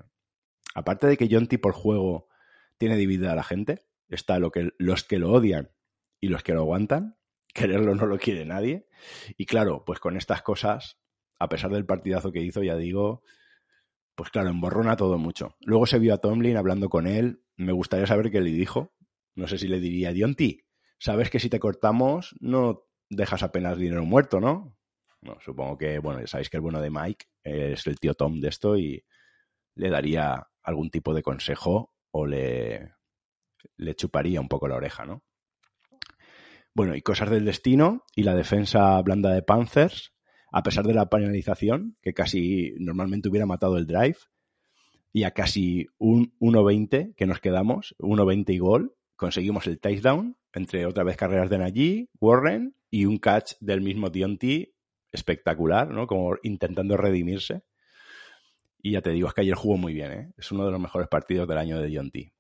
aparte 0.76 1.08
de 1.08 1.18
que 1.18 1.30
Jonty 1.30 1.58
por 1.58 1.74
juego 1.74 2.28
tiene 2.78 2.98
dividida 2.98 3.32
a 3.32 3.36
la 3.36 3.44
gente, 3.44 3.86
está 4.10 4.40
lo 4.40 4.52
que, 4.52 4.72
los 4.78 5.04
que 5.04 5.20
lo 5.20 5.32
odian 5.32 5.72
y 6.20 6.28
los 6.28 6.44
que 6.44 6.54
lo 6.54 6.62
aguantan. 6.62 7.18
Quererlo 7.54 7.96
no 7.96 8.06
lo 8.06 8.18
quiere 8.18 8.46
nadie. 8.46 8.88
Y 9.38 9.46
claro, 9.46 9.84
pues 9.86 10.00
con 10.00 10.16
estas 10.16 10.42
cosas, 10.42 10.98
a 11.38 11.50
pesar 11.50 11.72
del 11.72 11.86
partidazo 11.86 12.32
que 12.32 12.42
hizo, 12.42 12.64
ya 12.64 12.78
digo, 12.78 13.24
pues 14.16 14.30
claro, 14.30 14.50
emborrona 14.50 14.96
todo 14.96 15.18
mucho. 15.18 15.56
Luego 15.62 15.86
se 15.86 16.00
vio 16.00 16.14
a 16.14 16.18
Tomlin 16.18 16.58
hablando 16.58 16.90
con 16.90 17.08
él. 17.08 17.44
Me 17.58 17.74
gustaría 17.74 18.08
saber 18.08 18.32
qué 18.32 18.42
le 18.42 18.52
dijo. 18.52 18.94
No 19.36 19.48
sé 19.48 19.58
si 19.58 19.68
le 19.68 19.80
diría, 19.80 20.14
Dionti, 20.14 20.66
sabes 21.02 21.32
que 21.32 21.40
si 21.40 21.50
te 21.50 21.60
cortamos 21.60 22.36
no 22.40 22.84
dejas 23.10 23.42
apenas 23.42 23.78
dinero 23.78 24.06
muerto, 24.06 24.40
¿no? 24.40 24.78
Supongo 25.44 25.78
que, 25.78 26.00
bueno, 26.00 26.26
sabéis 26.28 26.50
que 26.50 26.58
el 26.58 26.62
bueno 26.62 26.80
de 26.80 26.92
Mike 26.92 27.26
es 27.44 27.86
el 27.88 28.00
tío 28.00 28.14
Tom 28.14 28.40
de 28.40 28.50
esto 28.50 28.78
y 28.78 29.04
le 29.76 29.90
daría 29.90 30.48
algún 30.62 30.92
tipo 30.92 31.14
de 31.14 31.24
consejo 31.24 31.94
o 32.12 32.26
le, 32.26 32.94
le 33.78 33.96
chuparía 33.96 34.40
un 34.40 34.48
poco 34.48 34.68
la 34.68 34.76
oreja, 34.76 35.06
¿no? 35.06 35.24
Bueno, 36.74 36.96
y 36.96 37.02
cosas 37.02 37.30
del 37.30 37.46
destino 37.46 38.04
y 38.16 38.24
la 38.24 38.36
defensa 38.36 39.02
blanda 39.02 39.34
de 39.34 39.42
Panthers, 39.42 40.14
a 40.52 40.64
pesar 40.64 40.86
de 40.86 40.94
la 40.94 41.10
penalización, 41.10 41.98
que 42.02 42.14
casi 42.14 42.74
normalmente 42.78 43.28
hubiera 43.28 43.46
matado 43.46 43.78
el 43.78 43.88
drive, 43.88 44.18
y 45.12 45.24
a 45.24 45.32
casi 45.32 45.88
un 45.98 46.34
1.20 46.40 47.16
que 47.16 47.26
nos 47.26 47.42
quedamos, 47.42 47.96
1.20 48.00 48.54
y 48.54 48.60
gol, 48.60 48.96
conseguimos 49.22 49.68
el 49.68 49.80
touchdown, 49.80 50.36
entre 50.52 50.88
otra 50.88 51.04
vez 51.04 51.16
carreras 51.16 51.48
de 51.48 51.60
Najee, 51.60 52.10
Warren 52.20 52.76
y 52.90 53.06
un 53.06 53.20
catch 53.20 53.54
del 53.60 53.80
mismo 53.80 54.10
Dionty 54.10 54.74
espectacular, 55.12 55.92
¿no? 55.92 56.08
Como 56.08 56.38
intentando 56.42 56.98
redimirse. 56.98 57.62
Y 58.82 58.94
ya 58.94 59.04
te 59.04 59.12
digo, 59.12 59.28
es 59.28 59.36
que 59.36 59.42
ayer 59.42 59.54
jugó 59.54 59.78
muy 59.78 59.94
bien, 59.94 60.12
¿eh? 60.12 60.34
Es 60.38 60.52
uno 60.52 60.66
de 60.66 60.72
los 60.72 60.82
mejores 60.82 61.08
partidos 61.08 61.48
del 61.48 61.60
año 61.60 61.80
de 61.80 61.86
Dionty. 61.86 62.34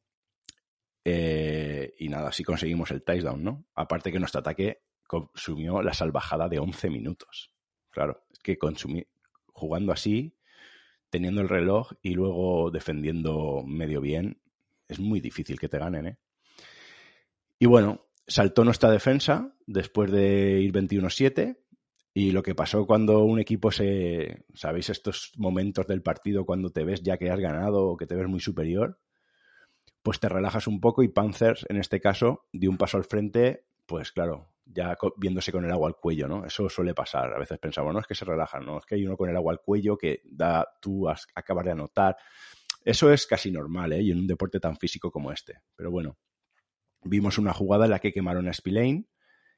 Eh, 1.06 1.94
y 2.00 2.10
nada, 2.10 2.30
así 2.30 2.44
conseguimos 2.44 2.90
el 2.90 3.04
touchdown, 3.04 3.44
¿no? 3.44 3.64
Aparte 3.76 4.12
que 4.12 4.18
nuestro 4.18 4.40
ataque 4.40 4.82
consumió 5.06 5.84
la 5.84 5.94
salvajada 5.94 6.50
de 6.50 6.58
11 6.58 6.90
minutos. 6.90 7.54
Claro, 7.92 8.24
es 8.32 8.40
que 8.40 8.58
consumí, 8.58 9.06
jugando 9.54 9.92
así, 9.92 10.36
teniendo 11.12 11.42
el 11.42 11.50
reloj 11.50 11.92
y 12.02 12.16
luego 12.16 12.72
defendiendo 12.72 13.62
medio 13.68 14.02
bien, 14.02 14.42
es 14.88 15.00
muy 15.00 15.20
difícil 15.20 15.60
que 15.60 15.70
te 15.70 15.78
ganen, 15.78 16.08
¿eh? 16.08 16.18
Y 17.62 17.68
bueno, 17.68 18.08
saltó 18.26 18.66
nuestra 18.66 18.90
defensa 18.90 19.54
después 19.68 20.12
de 20.12 20.62
ir 20.62 20.74
21-7 20.74 21.60
y 22.12 22.32
lo 22.32 22.42
que 22.42 22.56
pasó 22.56 22.88
cuando 22.88 23.20
un 23.20 23.40
equipo 23.40 23.72
se, 23.72 24.46
¿sabéis 24.56 24.90
estos 24.90 25.32
momentos 25.38 25.86
del 25.86 26.02
partido 26.02 26.44
cuando 26.44 26.72
te 26.72 26.84
ves 26.84 27.04
ya 27.04 27.18
que 27.18 27.30
has 27.30 27.40
ganado 27.40 27.86
o 27.86 27.98
que 27.98 28.08
te 28.08 28.16
ves 28.16 28.28
muy 28.28 28.40
superior? 28.40 29.00
Pues 30.02 30.20
te 30.20 30.28
relajas 30.28 30.66
un 30.66 30.82
poco 30.82 31.04
y 31.04 31.10
Panthers, 31.10 31.68
en 31.70 31.78
este 31.78 32.02
caso, 32.02 32.48
dio 32.52 32.72
un 32.72 32.80
paso 32.80 32.98
al 32.98 33.04
frente, 33.04 33.68
pues 33.86 34.12
claro, 34.12 34.50
ya 34.66 34.98
viéndose 35.18 35.52
con 35.52 35.64
el 35.64 35.72
agua 35.72 35.88
al 35.88 35.98
cuello, 35.98 36.28
¿no? 36.28 36.44
Eso 36.44 36.68
suele 36.68 36.96
pasar. 36.96 37.32
A 37.32 37.38
veces 37.38 37.60
pensamos, 37.60 37.94
no 37.94 38.00
es 38.00 38.08
que 38.08 38.16
se 38.16 38.26
relajan, 38.26 38.66
no, 38.66 38.80
es 38.80 38.88
que 38.88 38.96
hay 38.96 39.06
uno 39.06 39.16
con 39.16 39.30
el 39.30 39.38
agua 39.38 39.54
al 39.54 39.62
cuello 39.62 39.96
que 39.96 40.24
da, 40.26 40.68
tú 40.82 41.08
acabas 41.08 41.66
de 41.66 41.74
anotar. 41.74 42.18
Eso 42.84 43.14
es 43.14 43.28
casi 43.28 43.52
normal, 43.52 43.94
¿eh? 43.94 44.02
Y 44.02 44.10
en 44.10 44.18
un 44.18 44.26
deporte 44.26 44.60
tan 44.60 44.78
físico 44.78 45.12
como 45.12 45.32
este. 45.32 45.60
Pero 45.76 45.92
bueno, 45.92 46.18
vimos 47.04 47.38
una 47.38 47.54
jugada 47.54 47.86
en 47.86 47.92
la 47.92 48.00
que 48.00 48.14
quemaron 48.14 48.48
a 48.48 48.54
Spillane, 48.54 49.06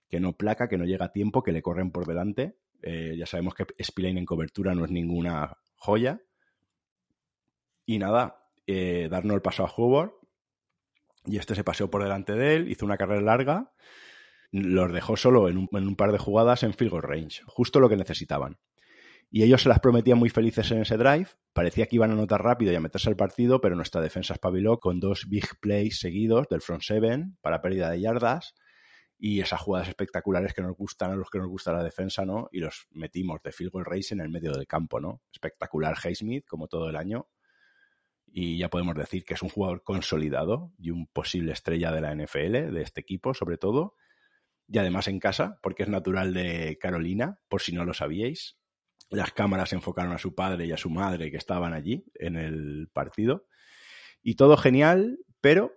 que 0.10 0.20
no 0.20 0.34
placa, 0.34 0.70
que 0.70 0.78
no 0.78 0.86
llega 0.86 1.06
a 1.06 1.12
tiempo, 1.12 1.44
que 1.44 1.52
le 1.52 1.62
corren 1.62 1.92
por 1.92 2.06
delante. 2.06 2.58
Eh, 2.82 3.16
ya 3.18 3.26
sabemos 3.26 3.56
que 3.56 3.66
Spillane 3.82 4.20
en 4.20 4.26
cobertura 4.26 4.76
no 4.76 4.86
es 4.86 4.92
ninguna 4.92 5.58
joya. 5.76 6.22
Y 7.86 8.00
nada, 8.00 8.48
eh, 8.68 9.08
darnos 9.10 9.36
el 9.36 9.42
paso 9.42 9.66
a 9.66 9.72
Howard. 9.76 10.12
Y 11.26 11.38
este 11.38 11.56
se 11.56 11.64
paseó 11.64 11.90
por 11.90 12.04
delante 12.04 12.34
de 12.34 12.56
él, 12.56 12.70
hizo 12.70 12.86
una 12.86 12.98
carrera 12.98 13.22
larga 13.22 13.72
los 14.54 14.94
dejó 14.94 15.18
solo 15.18 15.50
en 15.50 15.58
un, 15.58 15.96
par 15.96 16.12
de 16.12 16.20
jugadas 16.20 16.62
en 16.62 16.74
field 16.74 16.94
range, 17.02 17.42
justo 17.48 17.80
lo 17.80 17.90
que 17.90 17.98
necesitaban. 17.98 18.60
Y 19.36 19.42
ellos 19.42 19.64
se 19.64 19.70
las 19.70 19.80
prometían 19.80 20.20
muy 20.20 20.30
felices 20.30 20.70
en 20.70 20.82
ese 20.82 20.96
drive. 20.96 21.26
Parecía 21.54 21.88
que 21.88 21.96
iban 21.96 22.12
a 22.12 22.14
anotar 22.14 22.44
rápido 22.44 22.72
y 22.72 22.76
a 22.76 22.80
meterse 22.80 23.10
al 23.10 23.16
partido, 23.16 23.60
pero 23.62 23.76
nuestra 23.76 24.00
defensa 24.00 24.36
espabiló 24.36 24.78
con 24.80 25.00
dos 25.00 25.28
big 25.28 25.60
plays 25.60 25.98
seguidos 25.98 26.48
del 26.50 26.62
front 26.62 26.84
seven 26.84 27.36
para 27.42 27.60
pérdida 27.60 27.90
de 27.90 28.00
yardas 28.00 28.54
y 29.18 29.40
esas 29.40 29.60
jugadas 29.60 29.88
espectaculares 29.88 30.54
que 30.54 30.62
nos 30.62 30.78
gustan 30.78 31.10
a 31.10 31.16
los 31.16 31.32
que 31.32 31.40
nos 31.40 31.48
gusta 31.48 31.74
la 31.74 31.84
defensa, 31.84 32.24
¿no? 32.26 32.48
Y 32.52 32.60
los 32.60 32.86
metimos 32.92 33.42
de 33.42 33.52
field 33.52 33.72
goal 33.72 33.86
range 33.86 34.14
en 34.14 34.20
el 34.20 34.30
medio 34.30 34.52
del 34.52 34.68
campo, 34.68 35.00
¿no? 35.02 35.24
Espectacular 35.34 35.96
Highsmith, 35.98 36.46
como 36.46 36.68
todo 36.68 36.88
el 36.92 36.96
año. 36.96 37.28
Y 38.28 38.60
ya 38.60 38.70
podemos 38.70 38.94
decir 38.94 39.26
que 39.26 39.34
es 39.34 39.42
un 39.42 39.50
jugador 39.50 39.82
consolidado 39.82 40.74
y 40.78 40.92
un 40.92 41.08
posible 41.08 41.54
estrella 41.54 41.92
de 41.92 42.02
la 42.02 42.14
NFL, 42.14 42.72
de 42.72 42.82
este 42.84 43.02
equipo, 43.02 43.34
sobre 43.34 43.58
todo 43.58 43.96
y 44.68 44.78
además 44.78 45.08
en 45.08 45.20
casa, 45.20 45.60
porque 45.64 45.84
es 45.84 45.90
natural 45.90 46.34
de 46.36 46.78
Carolina, 46.80 47.40
por 47.48 47.62
si 47.62 47.74
no 47.74 47.84
lo 47.84 47.96
sabíais. 47.96 48.58
Las 49.14 49.32
cámaras 49.32 49.74
enfocaron 49.74 50.12
a 50.12 50.18
su 50.18 50.34
padre 50.34 50.66
y 50.66 50.72
a 50.72 50.78
su 50.78 50.90
madre 50.90 51.30
que 51.30 51.38
estaban 51.38 51.72
allí 51.74 52.04
en 52.16 52.36
el 52.36 52.90
partido. 52.92 53.46
Y 54.24 54.36
todo 54.36 54.58
genial, 54.58 55.20
pero 55.40 55.72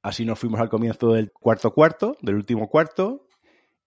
así 0.00 0.24
nos 0.24 0.38
fuimos 0.38 0.58
al 0.58 0.70
comienzo 0.70 1.12
del 1.12 1.30
cuarto 1.30 1.74
cuarto, 1.74 2.16
del 2.22 2.36
último 2.36 2.70
cuarto, 2.70 3.28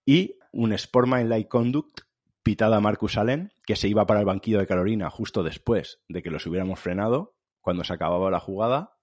y 0.05 0.37
un 0.51 0.77
Sportman 0.77 1.27
Light 1.27 1.47
Conduct 1.47 2.01
pitada 2.43 2.77
a 2.77 2.81
Marcus 2.81 3.17
Allen, 3.17 3.51
que 3.65 3.75
se 3.75 3.87
iba 3.87 4.05
para 4.05 4.19
el 4.19 4.27
banquillo 4.27 4.59
de 4.59 4.67
Carolina 4.67 5.09
justo 5.09 5.41
después 5.41 6.03
de 6.07 6.21
que 6.21 6.29
los 6.29 6.45
hubiéramos 6.45 6.79
frenado, 6.79 7.35
cuando 7.61 7.83
se 7.83 7.93
acababa 7.93 8.29
la 8.29 8.39
jugada, 8.39 8.95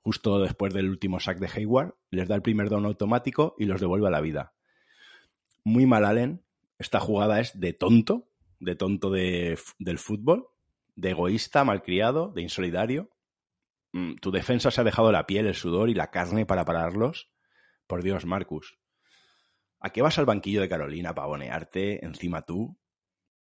justo 0.00 0.40
después 0.40 0.72
del 0.72 0.88
último 0.88 1.20
sack 1.20 1.38
de 1.38 1.50
Hayward, 1.54 1.96
les 2.10 2.28
da 2.28 2.34
el 2.34 2.40
primer 2.40 2.70
down 2.70 2.86
automático 2.86 3.54
y 3.58 3.66
los 3.66 3.78
devuelve 3.78 4.06
a 4.06 4.10
la 4.10 4.22
vida. 4.22 4.54
Muy 5.64 5.84
mal 5.84 6.06
Allen, 6.06 6.42
esta 6.78 6.98
jugada 6.98 7.40
es 7.40 7.60
de 7.60 7.74
tonto, 7.74 8.29
de 8.60 8.76
tonto 8.76 9.10
de, 9.10 9.58
del 9.78 9.98
fútbol, 9.98 10.48
de 10.94 11.10
egoísta, 11.10 11.64
malcriado, 11.64 12.30
de 12.32 12.42
insolidario. 12.42 13.10
Mm, 13.92 14.16
tu 14.16 14.30
defensa 14.30 14.70
se 14.70 14.80
ha 14.80 14.84
dejado 14.84 15.10
la 15.10 15.26
piel, 15.26 15.46
el 15.46 15.54
sudor 15.54 15.90
y 15.90 15.94
la 15.94 16.10
carne 16.10 16.46
para 16.46 16.64
pararlos. 16.64 17.32
Por 17.86 18.02
Dios, 18.02 18.24
Marcus. 18.26 18.78
¿A 19.80 19.90
qué 19.90 20.02
vas 20.02 20.18
al 20.18 20.26
banquillo 20.26 20.60
de 20.60 20.68
Carolina 20.68 21.14
para 21.14 21.26
bonearte 21.26 22.04
encima 22.04 22.42
tú? 22.42 22.78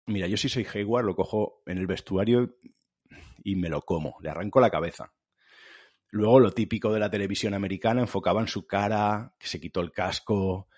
Mira, 0.06 0.28
yo 0.28 0.36
si 0.36 0.48
soy 0.48 0.66
Hayward 0.72 1.04
lo 1.04 1.16
cojo 1.16 1.62
en 1.66 1.78
el 1.78 1.86
vestuario 1.86 2.56
y 3.42 3.56
me 3.56 3.68
lo 3.68 3.82
como, 3.82 4.16
le 4.22 4.30
arranco 4.30 4.60
la 4.60 4.70
cabeza. 4.70 5.12
Luego 6.10 6.40
lo 6.40 6.52
típico 6.52 6.92
de 6.92 7.00
la 7.00 7.10
televisión 7.10 7.52
americana, 7.52 8.00
enfocaban 8.00 8.48
su 8.48 8.66
cara, 8.66 9.34
que 9.38 9.48
se 9.48 9.60
quitó 9.60 9.80
el 9.80 9.92
casco 9.92 10.68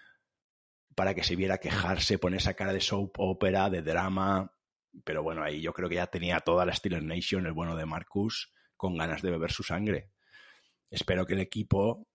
para 1.00 1.14
que 1.14 1.24
se 1.24 1.34
viera 1.34 1.56
quejarse, 1.56 2.18
poner 2.18 2.40
esa 2.40 2.52
cara 2.52 2.74
de 2.74 2.82
soap 2.82 3.18
opera, 3.20 3.70
de 3.70 3.80
drama. 3.80 4.54
Pero 5.02 5.22
bueno, 5.22 5.42
ahí 5.42 5.62
yo 5.62 5.72
creo 5.72 5.88
que 5.88 5.94
ya 5.94 6.08
tenía 6.08 6.40
toda 6.40 6.66
la 6.66 6.74
Steelers 6.74 7.02
Nation, 7.02 7.46
el 7.46 7.54
bueno 7.54 7.74
de 7.74 7.86
Marcus, 7.86 8.52
con 8.76 8.98
ganas 8.98 9.22
de 9.22 9.30
beber 9.30 9.50
su 9.50 9.62
sangre. 9.62 10.10
Espero 10.90 11.24
que 11.24 11.32
el 11.32 11.40
equipo 11.40 12.06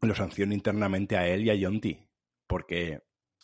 lo 0.00 0.14
sancione 0.14 0.54
internamente 0.54 1.18
a 1.18 1.28
él 1.28 1.44
y 1.44 1.50
a 1.50 1.54
Yonti, 1.54 2.08
porque 2.46 3.02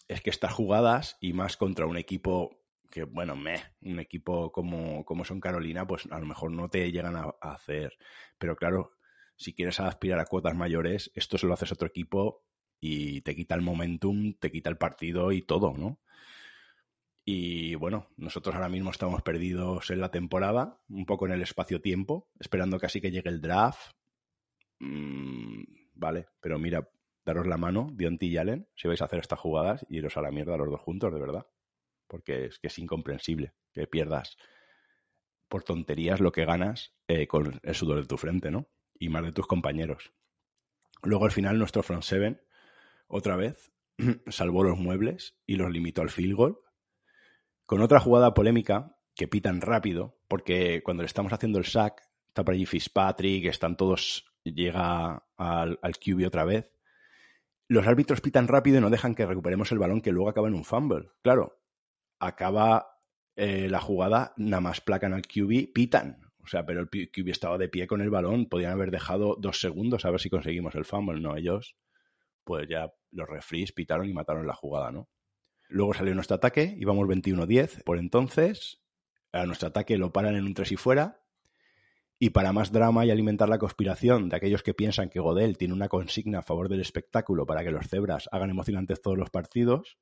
es 0.08 0.22
que 0.22 0.30
estas 0.30 0.54
jugadas, 0.54 1.18
y 1.20 1.34
más 1.34 1.58
contra 1.58 1.84
un 1.84 1.98
equipo 1.98 2.64
que, 2.90 3.02
bueno, 3.02 3.36
me, 3.36 3.62
un 3.82 4.00
equipo 4.00 4.52
como, 4.52 5.04
como 5.04 5.26
son 5.26 5.38
Carolina, 5.38 5.86
pues 5.86 6.08
a 6.10 6.18
lo 6.18 6.24
mejor 6.24 6.50
no 6.50 6.70
te 6.70 6.90
llegan 6.90 7.16
a, 7.16 7.34
hacer. 7.42 7.98
Pero 8.38 8.56
claro, 8.56 8.92
si 9.36 9.52
quieres 9.52 9.80
aspirar 9.80 10.18
a 10.18 10.24
cuotas 10.24 10.56
mayores, 10.56 11.12
esto 11.14 11.36
se 11.36 11.46
lo 11.46 11.52
haces 11.52 11.72
a 11.72 11.74
otro 11.74 11.88
equipo 11.88 12.45
y 12.80 13.20
te 13.22 13.34
quita 13.34 13.54
el 13.54 13.62
momentum, 13.62 14.34
te 14.34 14.50
quita 14.50 14.70
el 14.70 14.78
partido 14.78 15.32
y 15.32 15.42
todo, 15.42 15.74
¿no? 15.76 16.00
Y 17.24 17.74
bueno, 17.74 18.08
nosotros 18.16 18.54
ahora 18.54 18.68
mismo 18.68 18.90
estamos 18.90 19.22
perdidos 19.22 19.90
en 19.90 20.00
la 20.00 20.10
temporada, 20.10 20.78
un 20.88 21.06
poco 21.06 21.26
en 21.26 21.32
el 21.32 21.42
espacio-tiempo, 21.42 22.28
esperando 22.38 22.78
casi 22.78 23.00
que 23.00 23.10
llegue 23.10 23.30
el 23.30 23.40
draft. 23.40 23.92
Mm, 24.78 25.62
vale, 25.94 26.26
pero 26.40 26.58
mira, 26.58 26.88
daros 27.24 27.46
la 27.46 27.56
mano, 27.56 27.90
Dionty 27.92 28.28
y 28.28 28.36
Allen, 28.36 28.68
si 28.76 28.86
vais 28.88 29.02
a 29.02 29.06
hacer 29.06 29.18
estas 29.18 29.40
jugadas 29.40 29.84
y 29.88 29.98
iros 29.98 30.16
a 30.16 30.22
la 30.22 30.30
mierda 30.30 30.56
los 30.56 30.70
dos 30.70 30.80
juntos, 30.80 31.12
de 31.12 31.20
verdad 31.20 31.46
porque 32.06 32.46
es 32.46 32.58
que 32.58 32.68
es 32.68 32.78
incomprensible 32.78 33.52
que 33.72 33.86
pierdas 33.86 34.36
por 35.48 35.62
tonterías 35.62 36.20
lo 36.20 36.32
que 36.32 36.44
ganas 36.44 36.94
eh, 37.08 37.26
con 37.26 37.60
el 37.62 37.74
sudor 37.74 38.00
de 38.00 38.06
tu 38.06 38.16
frente, 38.16 38.50
¿no? 38.50 38.68
Y 38.98 39.08
más 39.08 39.22
de 39.24 39.32
tus 39.32 39.46
compañeros. 39.46 40.12
Luego 41.02 41.24
al 41.24 41.30
final 41.30 41.58
nuestro 41.58 41.82
front 41.82 42.02
seven, 42.02 42.40
otra 43.08 43.36
vez, 43.36 43.72
salvó 44.26 44.64
los 44.64 44.78
muebles 44.78 45.36
y 45.46 45.56
los 45.56 45.70
limitó 45.70 46.02
al 46.02 46.10
field 46.10 46.34
goal. 46.34 46.58
Con 47.64 47.82
otra 47.82 48.00
jugada 48.00 48.34
polémica 48.34 48.96
que 49.14 49.28
pitan 49.28 49.60
rápido, 49.60 50.18
porque 50.28 50.82
cuando 50.84 51.02
le 51.02 51.06
estamos 51.06 51.32
haciendo 51.32 51.58
el 51.58 51.64
sack, 51.64 52.02
está 52.28 52.44
por 52.44 52.54
allí 52.54 52.66
Fitzpatrick, 52.66 53.46
están 53.46 53.76
todos, 53.76 54.26
llega 54.44 55.24
al, 55.36 55.78
al 55.82 55.98
QB 55.98 56.26
otra 56.26 56.44
vez. 56.44 56.70
Los 57.68 57.86
árbitros 57.86 58.20
pitan 58.20 58.46
rápido 58.46 58.78
y 58.78 58.80
no 58.80 58.90
dejan 58.90 59.14
que 59.14 59.26
recuperemos 59.26 59.72
el 59.72 59.78
balón 59.78 60.00
que 60.00 60.12
luego 60.12 60.28
acaba 60.28 60.48
en 60.48 60.54
un 60.54 60.64
fumble. 60.64 61.08
Claro, 61.22 61.58
acaba 62.20 62.96
eh, 63.34 63.68
la 63.68 63.80
jugada, 63.80 64.32
nada 64.36 64.60
más 64.60 64.80
placan 64.80 65.12
al 65.12 65.22
QB, 65.22 65.72
pitan. 65.72 66.20
O 66.42 66.46
sea, 66.46 66.64
pero 66.64 66.80
el 66.80 66.88
QB 66.88 67.28
estaba 67.28 67.58
de 67.58 67.68
pie 67.68 67.86
con 67.86 68.00
el 68.00 68.10
balón, 68.10 68.46
podían 68.46 68.72
haber 68.72 68.90
dejado 68.90 69.36
dos 69.38 69.60
segundos 69.60 70.04
a 70.04 70.10
ver 70.10 70.20
si 70.20 70.30
conseguimos 70.30 70.74
el 70.76 70.84
fumble. 70.84 71.20
No, 71.20 71.36
ellos, 71.36 71.76
pues 72.46 72.68
ya 72.68 72.94
los 73.10 73.28
refries 73.28 73.72
pitaron 73.72 74.08
y 74.08 74.14
mataron 74.14 74.46
la 74.46 74.54
jugada, 74.54 74.92
¿no? 74.92 75.08
Luego 75.68 75.94
salió 75.94 76.14
nuestro 76.14 76.36
ataque, 76.36 76.76
íbamos 76.78 77.06
21-10 77.08 77.82
por 77.82 77.98
entonces. 77.98 78.80
A 79.32 79.44
nuestro 79.46 79.68
ataque 79.68 79.98
lo 79.98 80.12
paran 80.12 80.36
en 80.36 80.44
un 80.44 80.54
3 80.54 80.70
y 80.70 80.76
fuera. 80.76 81.20
Y 82.20 82.30
para 82.30 82.52
más 82.52 82.70
drama 82.70 83.04
y 83.04 83.10
alimentar 83.10 83.48
la 83.48 83.58
conspiración 83.58 84.28
de 84.28 84.36
aquellos 84.36 84.62
que 84.62 84.74
piensan 84.74 85.10
que 85.10 85.18
Godel 85.18 85.58
tiene 85.58 85.74
una 85.74 85.88
consigna 85.88 86.38
a 86.38 86.42
favor 86.42 86.68
del 86.68 86.80
espectáculo 86.80 87.46
para 87.46 87.64
que 87.64 87.72
los 87.72 87.88
cebras 87.88 88.28
hagan 88.30 88.50
emocionantes 88.50 89.02
todos 89.02 89.18
los 89.18 89.28
partidos, 89.28 89.98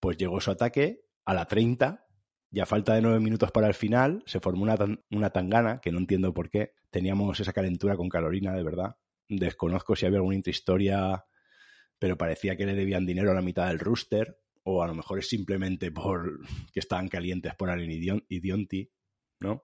pues 0.00 0.16
llegó 0.16 0.40
su 0.40 0.50
ataque 0.50 1.04
a 1.26 1.34
la 1.34 1.44
30 1.44 2.06
y 2.50 2.60
a 2.60 2.66
falta 2.66 2.94
de 2.94 3.02
nueve 3.02 3.20
minutos 3.20 3.52
para 3.52 3.68
el 3.68 3.74
final 3.74 4.22
se 4.26 4.40
formó 4.40 4.62
una, 4.62 4.76
una 5.10 5.30
tangana, 5.30 5.80
que 5.80 5.92
no 5.92 5.98
entiendo 5.98 6.32
por 6.32 6.48
qué. 6.48 6.72
Teníamos 6.90 7.38
esa 7.40 7.52
calentura 7.52 7.96
con 7.96 8.08
Carolina, 8.08 8.54
de 8.54 8.62
verdad. 8.62 8.96
Desconozco 9.28 9.94
si 9.94 10.06
había 10.06 10.18
alguna 10.18 10.36
intrahistoria, 10.36 11.24
pero 12.02 12.18
parecía 12.18 12.56
que 12.56 12.66
le 12.66 12.74
debían 12.74 13.06
dinero 13.06 13.30
a 13.30 13.34
la 13.34 13.42
mitad 13.42 13.68
del 13.68 13.78
rooster, 13.78 14.36
o 14.64 14.82
a 14.82 14.88
lo 14.88 14.94
mejor 14.96 15.20
es 15.20 15.28
simplemente 15.28 15.92
por 15.92 16.40
que 16.74 16.80
estaban 16.80 17.06
calientes 17.06 17.54
por 17.54 17.70
Allen 17.70 17.92
y 18.28 18.40
Dionti, 18.40 18.90
¿no? 19.38 19.62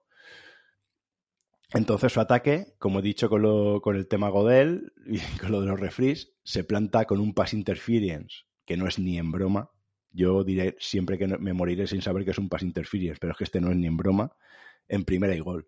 Entonces 1.73 2.13
su 2.13 2.21
ataque, 2.21 2.75
como 2.79 2.99
he 2.99 3.01
dicho 3.01 3.27
con, 3.27 3.41
lo, 3.41 3.81
con 3.81 3.97
el 3.97 4.07
tema 4.07 4.29
Godel 4.29 4.93
y 5.05 5.19
con 5.41 5.51
lo 5.51 5.59
de 5.59 5.67
los 5.67 5.81
refries, 5.81 6.31
se 6.41 6.63
planta 6.63 7.03
con 7.03 7.19
un 7.19 7.33
pass 7.33 7.53
interference, 7.53 8.45
que 8.65 8.77
no 8.77 8.87
es 8.87 8.99
ni 8.99 9.17
en 9.17 9.33
broma. 9.33 9.71
Yo 10.09 10.45
diré 10.45 10.77
siempre 10.79 11.17
que 11.17 11.27
me 11.27 11.51
moriré 11.51 11.87
sin 11.87 12.01
saber 12.01 12.23
que 12.23 12.31
es 12.31 12.37
un 12.37 12.47
pass 12.47 12.63
interference, 12.63 13.19
pero 13.19 13.33
es 13.33 13.37
que 13.37 13.43
este 13.43 13.59
no 13.59 13.69
es 13.69 13.75
ni 13.75 13.87
en 13.87 13.97
broma, 13.97 14.31
en 14.87 15.03
primera 15.03 15.35
y 15.35 15.41
gol. 15.41 15.67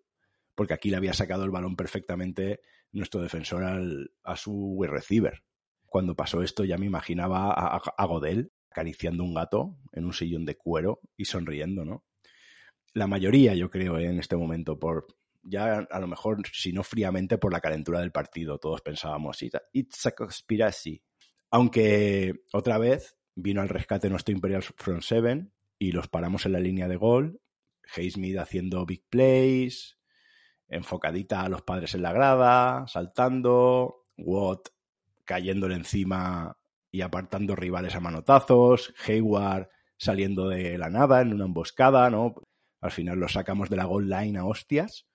Porque 0.54 0.72
aquí 0.72 0.88
le 0.88 0.96
había 0.96 1.12
sacado 1.12 1.44
el 1.44 1.50
balón 1.50 1.76
perfectamente 1.76 2.60
nuestro 2.92 3.20
defensor 3.20 3.62
al, 3.62 4.12
a 4.24 4.36
su 4.36 4.82
receiver. 4.88 5.42
Cuando 5.92 6.16
pasó 6.16 6.42
esto 6.42 6.64
ya 6.64 6.78
me 6.78 6.86
imaginaba 6.86 7.52
a, 7.52 7.76
a 7.76 8.06
Godel 8.06 8.50
acariciando 8.70 9.24
un 9.24 9.34
gato 9.34 9.76
en 9.92 10.06
un 10.06 10.14
sillón 10.14 10.46
de 10.46 10.56
cuero 10.56 11.00
y 11.18 11.26
sonriendo, 11.26 11.84
¿no? 11.84 12.06
La 12.94 13.06
mayoría, 13.06 13.54
yo 13.54 13.68
creo, 13.68 13.98
¿eh? 13.98 14.06
en 14.06 14.18
este 14.18 14.34
momento, 14.34 14.78
por, 14.78 15.06
ya 15.42 15.86
a 15.90 16.00
lo 16.00 16.06
mejor, 16.06 16.40
si 16.50 16.72
no 16.72 16.82
fríamente, 16.82 17.36
por 17.36 17.52
la 17.52 17.60
calentura 17.60 18.00
del 18.00 18.10
partido. 18.10 18.56
Todos 18.56 18.80
pensábamos, 18.80 19.42
it's 19.74 20.06
a 20.06 20.12
conspiracy. 20.12 21.02
Aunque 21.50 22.40
otra 22.54 22.78
vez 22.78 23.18
vino 23.34 23.60
al 23.60 23.68
rescate 23.68 24.08
nuestro 24.08 24.32
Imperial 24.34 24.62
Front 24.62 25.02
Seven 25.02 25.52
y 25.78 25.92
los 25.92 26.08
paramos 26.08 26.46
en 26.46 26.52
la 26.52 26.60
línea 26.60 26.88
de 26.88 26.96
gol. 26.96 27.38
Haysmith 27.94 28.38
haciendo 28.38 28.86
big 28.86 29.04
plays, 29.10 29.98
enfocadita 30.68 31.42
a 31.42 31.50
los 31.50 31.60
padres 31.60 31.94
en 31.94 32.00
la 32.00 32.14
grada, 32.14 32.86
saltando, 32.86 34.06
Watt 34.16 34.70
cayéndole 35.24 35.74
encima 35.74 36.56
y 36.90 37.00
apartando 37.00 37.56
rivales 37.56 37.94
a 37.94 38.00
manotazos, 38.00 38.94
Hayward 39.06 39.68
saliendo 39.96 40.48
de 40.48 40.78
la 40.78 40.90
nada 40.90 41.20
en 41.20 41.32
una 41.32 41.44
emboscada, 41.44 42.10
¿no? 42.10 42.34
Al 42.80 42.90
final 42.90 43.18
lo 43.18 43.28
sacamos 43.28 43.70
de 43.70 43.76
la 43.76 43.84
goal 43.84 44.08
line 44.08 44.38
a 44.38 44.44
hostias 44.44 45.06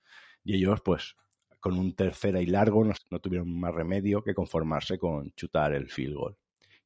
y 0.44 0.56
ellos, 0.56 0.80
pues, 0.84 1.16
con 1.60 1.78
un 1.78 1.94
tercera 1.94 2.42
y 2.42 2.46
largo, 2.46 2.86
no, 2.86 3.20
tuvieron 3.20 3.60
más 3.60 3.74
remedio 3.74 4.24
que 4.24 4.34
conformarse 4.34 4.98
con 4.98 5.32
chutar 5.32 5.74
el 5.74 5.90
field 5.90 6.16
goal. 6.16 6.38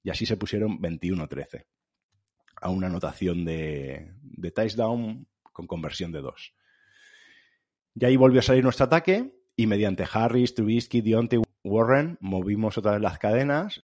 Y 0.03 0.09
así 0.09 0.25
se 0.25 0.37
pusieron 0.37 0.79
21-13 0.79 1.65
a 2.61 2.69
una 2.69 2.87
anotación 2.87 3.45
de, 3.45 4.13
touchdown 4.55 5.27
con 5.53 5.67
conversión 5.67 6.11
de 6.11 6.21
dos. 6.21 6.55
Y 7.93 8.05
ahí 8.05 8.15
volvió 8.15 8.39
a 8.39 8.43
salir 8.43 8.63
nuestro 8.63 8.85
ataque 8.85 9.31
y 9.55 9.67
mediante 9.67 10.05
Harris, 10.11 10.55
Trubisky, 10.55 11.01
Deontay, 11.01 11.41
Warren 11.63 12.17
movimos 12.21 12.77
otra 12.77 12.93
vez 12.93 13.01
las 13.01 13.19
cadenas. 13.19 13.83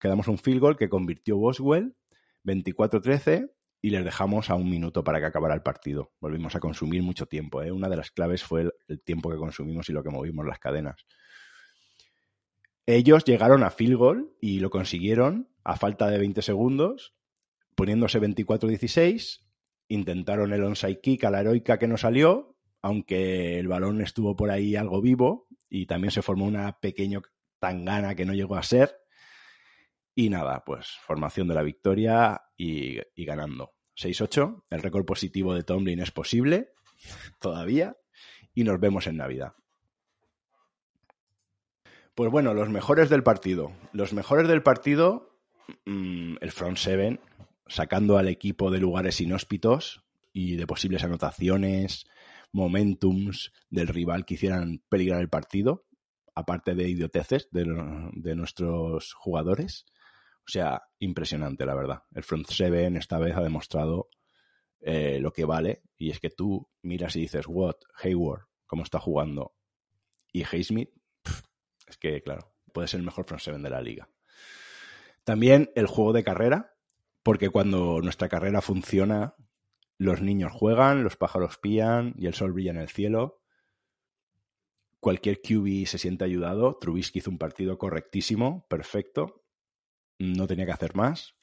Quedamos 0.00 0.28
un 0.28 0.38
field 0.38 0.60
goal 0.60 0.76
que 0.76 0.88
convirtió 0.88 1.36
Boswell 1.36 1.96
24-13 2.44 3.50
y 3.80 3.90
les 3.90 4.04
dejamos 4.04 4.50
a 4.50 4.54
un 4.54 4.68
minuto 4.68 5.04
para 5.04 5.20
que 5.20 5.26
acabara 5.26 5.54
el 5.54 5.62
partido. 5.62 6.12
Volvimos 6.20 6.54
a 6.56 6.60
consumir 6.60 7.02
mucho 7.02 7.26
tiempo. 7.26 7.62
¿eh? 7.62 7.70
Una 7.70 7.88
de 7.88 7.96
las 7.96 8.10
claves 8.10 8.42
fue 8.42 8.70
el, 8.88 9.00
tiempo 9.02 9.30
que 9.30 9.36
consumimos 9.36 9.88
y 9.88 9.92
lo 9.92 10.02
que 10.02 10.10
movimos 10.10 10.46
las 10.46 10.58
cadenas. 10.58 11.06
Ellos 12.86 13.24
llegaron 13.24 13.62
a 13.62 13.70
field 13.70 13.96
goal 13.96 14.32
y 14.40 14.60
lo 14.60 14.70
consiguieron 14.70 15.48
a 15.62 15.76
falta 15.76 16.08
de 16.08 16.18
20 16.18 16.42
segundos, 16.42 17.14
poniéndose 17.74 18.20
24-16. 18.20 19.44
Intentaron 19.88 20.52
el 20.52 20.64
onside 20.64 21.00
kick 21.00 21.24
a 21.24 21.30
la 21.30 21.40
heroica 21.40 21.78
que 21.78 21.86
no 21.86 21.96
salió, 21.96 22.56
aunque 22.82 23.58
el 23.58 23.68
balón 23.68 24.00
estuvo 24.00 24.36
por 24.36 24.50
ahí 24.50 24.74
algo 24.74 25.00
vivo 25.00 25.47
y 25.68 25.86
también 25.86 26.10
se 26.10 26.22
formó 26.22 26.46
una 26.46 26.78
pequeña 26.80 27.20
tangana 27.58 28.14
que 28.14 28.24
no 28.24 28.34
llegó 28.34 28.56
a 28.56 28.62
ser. 28.62 28.96
Y 30.14 30.30
nada, 30.30 30.64
pues 30.64 30.88
formación 31.06 31.48
de 31.48 31.54
la 31.54 31.62
victoria 31.62 32.42
y, 32.56 33.00
ganando. 33.24 33.74
6-8, 33.96 34.64
el 34.70 34.82
récord 34.82 35.04
positivo 35.04 35.54
de 35.54 35.64
Tomlin 35.64 36.00
es 36.00 36.10
posible, 36.10 36.72
todavía, 37.40 37.96
y 38.54 38.64
nos 38.64 38.80
vemos 38.80 39.06
en 39.06 39.16
Navidad. 39.16 39.54
Pues 42.14 42.30
bueno, 42.30 42.52
los 42.52 42.68
mejores 42.68 43.10
del 43.10 43.22
partido. 43.22 43.72
Los 43.92 44.12
mejores 44.12 44.48
del 44.48 44.62
partido, 44.62 45.38
mm, 45.84 46.36
el 46.40 46.50
front 46.50 46.78
seven, 46.78 47.20
sacando 47.68 48.18
al 48.18 48.26
equipo 48.26 48.72
de 48.72 48.80
lugares 48.80 49.20
inhóspitos 49.20 50.02
y 50.32 50.56
de 50.56 50.66
posibles 50.66 51.04
anotaciones, 51.04 52.06
momentums 52.52 53.52
del 53.70 53.88
rival 53.88 54.24
que 54.24 54.34
hicieran 54.34 54.82
peligrar 54.88 55.20
el 55.20 55.28
partido, 55.28 55.86
aparte 56.34 56.74
de 56.74 56.88
idioteces 56.88 57.48
de 57.50 58.34
nuestros 58.36 59.12
jugadores. 59.14 59.86
O 60.46 60.50
sea, 60.50 60.82
impresionante, 60.98 61.66
la 61.66 61.74
verdad. 61.74 62.04
El 62.14 62.22
front 62.22 62.46
seven 62.46 62.96
esta 62.96 63.18
vez 63.18 63.36
ha 63.36 63.42
demostrado 63.42 64.08
eh, 64.80 65.18
lo 65.20 65.32
que 65.32 65.44
vale. 65.44 65.82
Y 65.98 66.10
es 66.10 66.20
que 66.20 66.30
tú 66.30 66.70
miras 66.80 67.16
y 67.16 67.20
dices, 67.20 67.44
what, 67.46 67.76
Hayward, 68.02 68.46
cómo 68.66 68.82
está 68.82 68.98
jugando. 68.98 69.54
Y 70.32 70.44
Haysmith, 70.44 70.90
es 71.86 71.98
que, 71.98 72.22
claro, 72.22 72.54
puede 72.72 72.88
ser 72.88 73.00
el 73.00 73.06
mejor 73.06 73.26
front 73.26 73.42
seven 73.42 73.62
de 73.62 73.70
la 73.70 73.82
liga. 73.82 74.08
También 75.24 75.70
el 75.74 75.86
juego 75.86 76.12
de 76.12 76.24
carrera, 76.24 76.74
porque 77.22 77.50
cuando 77.50 78.00
nuestra 78.00 78.28
carrera 78.28 78.62
funciona, 78.62 79.34
los 79.98 80.22
niños 80.22 80.52
juegan, 80.52 81.04
los 81.04 81.16
pájaros 81.16 81.58
pían 81.58 82.14
y 82.16 82.26
el 82.26 82.34
sol 82.34 82.52
brilla 82.52 82.70
en 82.70 82.78
el 82.78 82.88
cielo. 82.88 83.42
Cualquier 85.00 85.40
QB 85.40 85.86
se 85.86 85.98
siente 85.98 86.24
ayudado. 86.24 86.78
Trubisky 86.80 87.18
hizo 87.18 87.30
un 87.30 87.38
partido 87.38 87.78
correctísimo, 87.78 88.66
perfecto 88.68 89.42
no 90.18 90.46
tenía 90.46 90.66
que 90.66 90.72
hacer 90.72 90.94
más. 90.94 91.36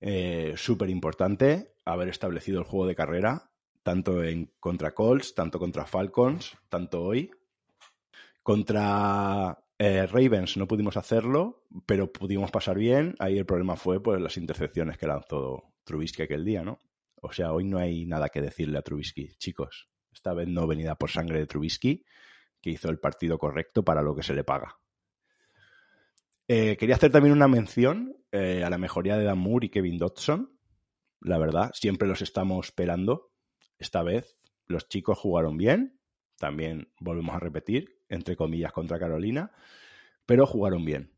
Eh, 0.00 0.54
Súper 0.56 0.90
importante 0.90 1.74
haber 1.84 2.08
establecido 2.08 2.58
el 2.60 2.66
juego 2.66 2.86
de 2.86 2.94
carrera, 2.94 3.50
tanto 3.82 4.22
en 4.22 4.52
contra 4.60 4.94
Colts, 4.94 5.34
tanto 5.34 5.58
contra 5.58 5.86
Falcons, 5.86 6.56
tanto 6.68 7.02
hoy. 7.02 7.30
Contra 8.42 9.58
eh, 9.78 10.06
Ravens 10.06 10.56
no 10.56 10.68
pudimos 10.68 10.96
hacerlo, 10.96 11.64
pero 11.86 12.12
pudimos 12.12 12.50
pasar 12.50 12.78
bien. 12.78 13.14
Ahí 13.18 13.38
el 13.38 13.46
problema 13.46 13.76
fue 13.76 14.02
pues, 14.02 14.20
las 14.20 14.36
intercepciones 14.36 14.98
que 14.98 15.06
lanzó 15.06 15.74
Trubisky 15.84 16.22
aquel 16.22 16.44
día, 16.44 16.62
¿no? 16.62 16.78
O 17.24 17.32
sea, 17.32 17.52
hoy 17.52 17.64
no 17.64 17.78
hay 17.78 18.04
nada 18.04 18.28
que 18.28 18.42
decirle 18.42 18.76
a 18.76 18.82
Trubisky, 18.82 19.34
chicos. 19.38 19.88
Esta 20.12 20.34
vez 20.34 20.46
no 20.46 20.66
venida 20.66 20.94
por 20.96 21.10
sangre 21.10 21.38
de 21.38 21.46
Trubisky, 21.46 22.04
que 22.60 22.70
hizo 22.70 22.90
el 22.90 22.98
partido 22.98 23.38
correcto 23.38 23.82
para 23.82 24.02
lo 24.02 24.14
que 24.14 24.22
se 24.22 24.34
le 24.34 24.44
paga. 24.44 24.78
Eh, 26.46 26.76
quería 26.76 26.96
hacer 26.96 27.10
también 27.10 27.34
una 27.34 27.48
mención 27.48 28.14
eh, 28.30 28.62
a 28.62 28.68
la 28.68 28.76
mejoría 28.76 29.16
de 29.16 29.24
Dan 29.24 29.38
Moore 29.38 29.66
y 29.66 29.70
Kevin 29.70 29.96
Dodson. 29.96 30.58
La 31.20 31.38
verdad, 31.38 31.70
siempre 31.72 32.06
los 32.06 32.20
estamos 32.20 32.72
pelando. 32.72 33.32
Esta 33.78 34.02
vez 34.02 34.36
los 34.66 34.86
chicos 34.88 35.18
jugaron 35.18 35.56
bien. 35.56 35.98
También 36.36 36.92
volvemos 37.00 37.34
a 37.34 37.40
repetir, 37.40 38.02
entre 38.10 38.36
comillas, 38.36 38.72
contra 38.72 38.98
Carolina. 38.98 39.50
Pero 40.26 40.46
jugaron 40.46 40.84
bien. 40.84 41.14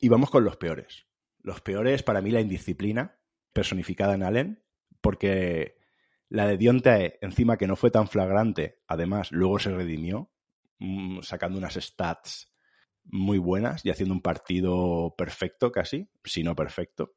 Y 0.00 0.08
vamos 0.08 0.30
con 0.30 0.42
los 0.42 0.56
peores. 0.56 1.06
Los 1.42 1.60
peores, 1.60 2.02
para 2.02 2.20
mí, 2.20 2.32
la 2.32 2.40
indisciplina 2.40 3.20
personificada 3.52 4.14
en 4.14 4.24
Allen. 4.24 4.65
Porque 5.06 5.76
la 6.28 6.48
de 6.48 6.56
Dionte, 6.56 7.24
encima 7.24 7.56
que 7.56 7.68
no 7.68 7.76
fue 7.76 7.92
tan 7.92 8.08
flagrante, 8.08 8.80
además 8.88 9.30
luego 9.30 9.60
se 9.60 9.70
redimió, 9.70 10.32
mm, 10.80 11.20
sacando 11.20 11.58
unas 11.58 11.74
stats 11.74 12.52
muy 13.04 13.38
buenas 13.38 13.86
y 13.86 13.90
haciendo 13.90 14.12
un 14.12 14.20
partido 14.20 15.14
perfecto 15.16 15.70
casi, 15.70 16.10
si 16.24 16.42
no 16.42 16.56
perfecto. 16.56 17.14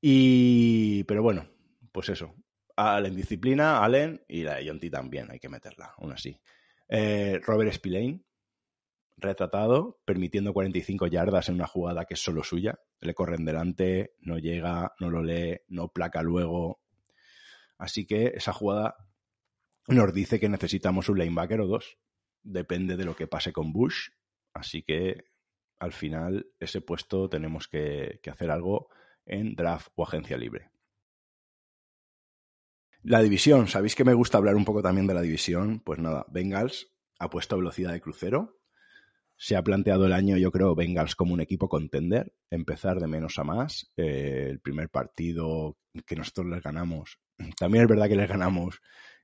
Y, 0.00 1.04
pero 1.04 1.22
bueno, 1.22 1.46
pues 1.92 2.08
eso. 2.08 2.34
A 2.74 3.02
la 3.02 3.08
indisciplina, 3.08 3.84
Allen 3.84 4.24
y 4.26 4.42
la 4.42 4.54
de 4.54 4.64
Yonti 4.64 4.88
también 4.88 5.30
hay 5.30 5.40
que 5.40 5.50
meterla, 5.50 5.92
aún 5.98 6.12
así. 6.12 6.40
Eh, 6.88 7.38
Robert 7.44 7.70
Spillane, 7.70 8.22
retratado, 9.20 10.00
permitiendo 10.04 10.52
45 10.52 11.06
yardas 11.06 11.48
en 11.48 11.56
una 11.56 11.66
jugada 11.66 12.04
que 12.04 12.14
es 12.14 12.22
solo 12.22 12.42
suya. 12.44 12.80
Le 13.00 13.14
corren 13.14 13.44
delante, 13.44 14.14
no 14.20 14.38
llega, 14.38 14.94
no 15.00 15.10
lo 15.10 15.22
lee, 15.22 15.60
no 15.68 15.88
placa 15.88 16.22
luego. 16.22 16.80
Así 17.78 18.06
que 18.06 18.32
esa 18.34 18.52
jugada 18.52 18.96
nos 19.88 20.12
dice 20.12 20.38
que 20.38 20.48
necesitamos 20.48 21.08
un 21.08 21.18
linebacker 21.18 21.60
o 21.60 21.66
dos. 21.66 21.98
Depende 22.42 22.96
de 22.96 23.04
lo 23.04 23.16
que 23.16 23.26
pase 23.26 23.52
con 23.52 23.72
Bush 23.72 24.08
Así 24.52 24.82
que 24.82 25.24
al 25.78 25.92
final 25.92 26.50
ese 26.58 26.80
puesto 26.80 27.28
tenemos 27.28 27.68
que, 27.68 28.20
hacer 28.30 28.50
algo 28.50 28.88
en 29.24 29.54
draft 29.54 29.88
o 29.94 30.04
agencia 30.04 30.36
libre. 30.36 30.70
La 33.02 33.22
división, 33.22 33.68
¿sabéis 33.68 33.94
que 33.94 34.04
me 34.04 34.12
gusta 34.12 34.36
hablar 34.36 34.56
un 34.56 34.64
poco 34.64 34.82
también 34.82 35.06
de 35.06 35.14
la 35.14 35.22
división? 35.22 35.80
Pues 35.80 35.98
nada, 35.98 36.26
Bengals 36.28 36.92
ha 37.18 37.30
puesto 37.30 37.56
velocidad 37.56 37.92
de 37.92 38.00
crucero. 38.00 38.59
Se 39.42 39.56
ha 39.56 39.62
planteado 39.62 40.04
el 40.04 40.12
año, 40.12 40.36
yo 40.36 40.52
creo, 40.52 40.74
Bengals 40.74 41.16
como 41.16 41.32
un 41.32 41.40
equipo 41.40 41.66
contender, 41.66 42.34
empezar 42.50 43.00
de 43.00 43.06
menos 43.06 43.38
a 43.38 43.42
más. 43.42 43.90
Eh, 43.96 44.48
el 44.50 44.60
primer 44.60 44.90
partido 44.90 45.78
que 46.04 46.14
nosotros 46.14 46.48
les 46.48 46.62
ganamos, 46.62 47.18
también 47.58 47.84
es 47.84 47.88
verdad 47.88 48.06
que 48.06 48.16
les 48.16 48.28
ganamos 48.28 48.82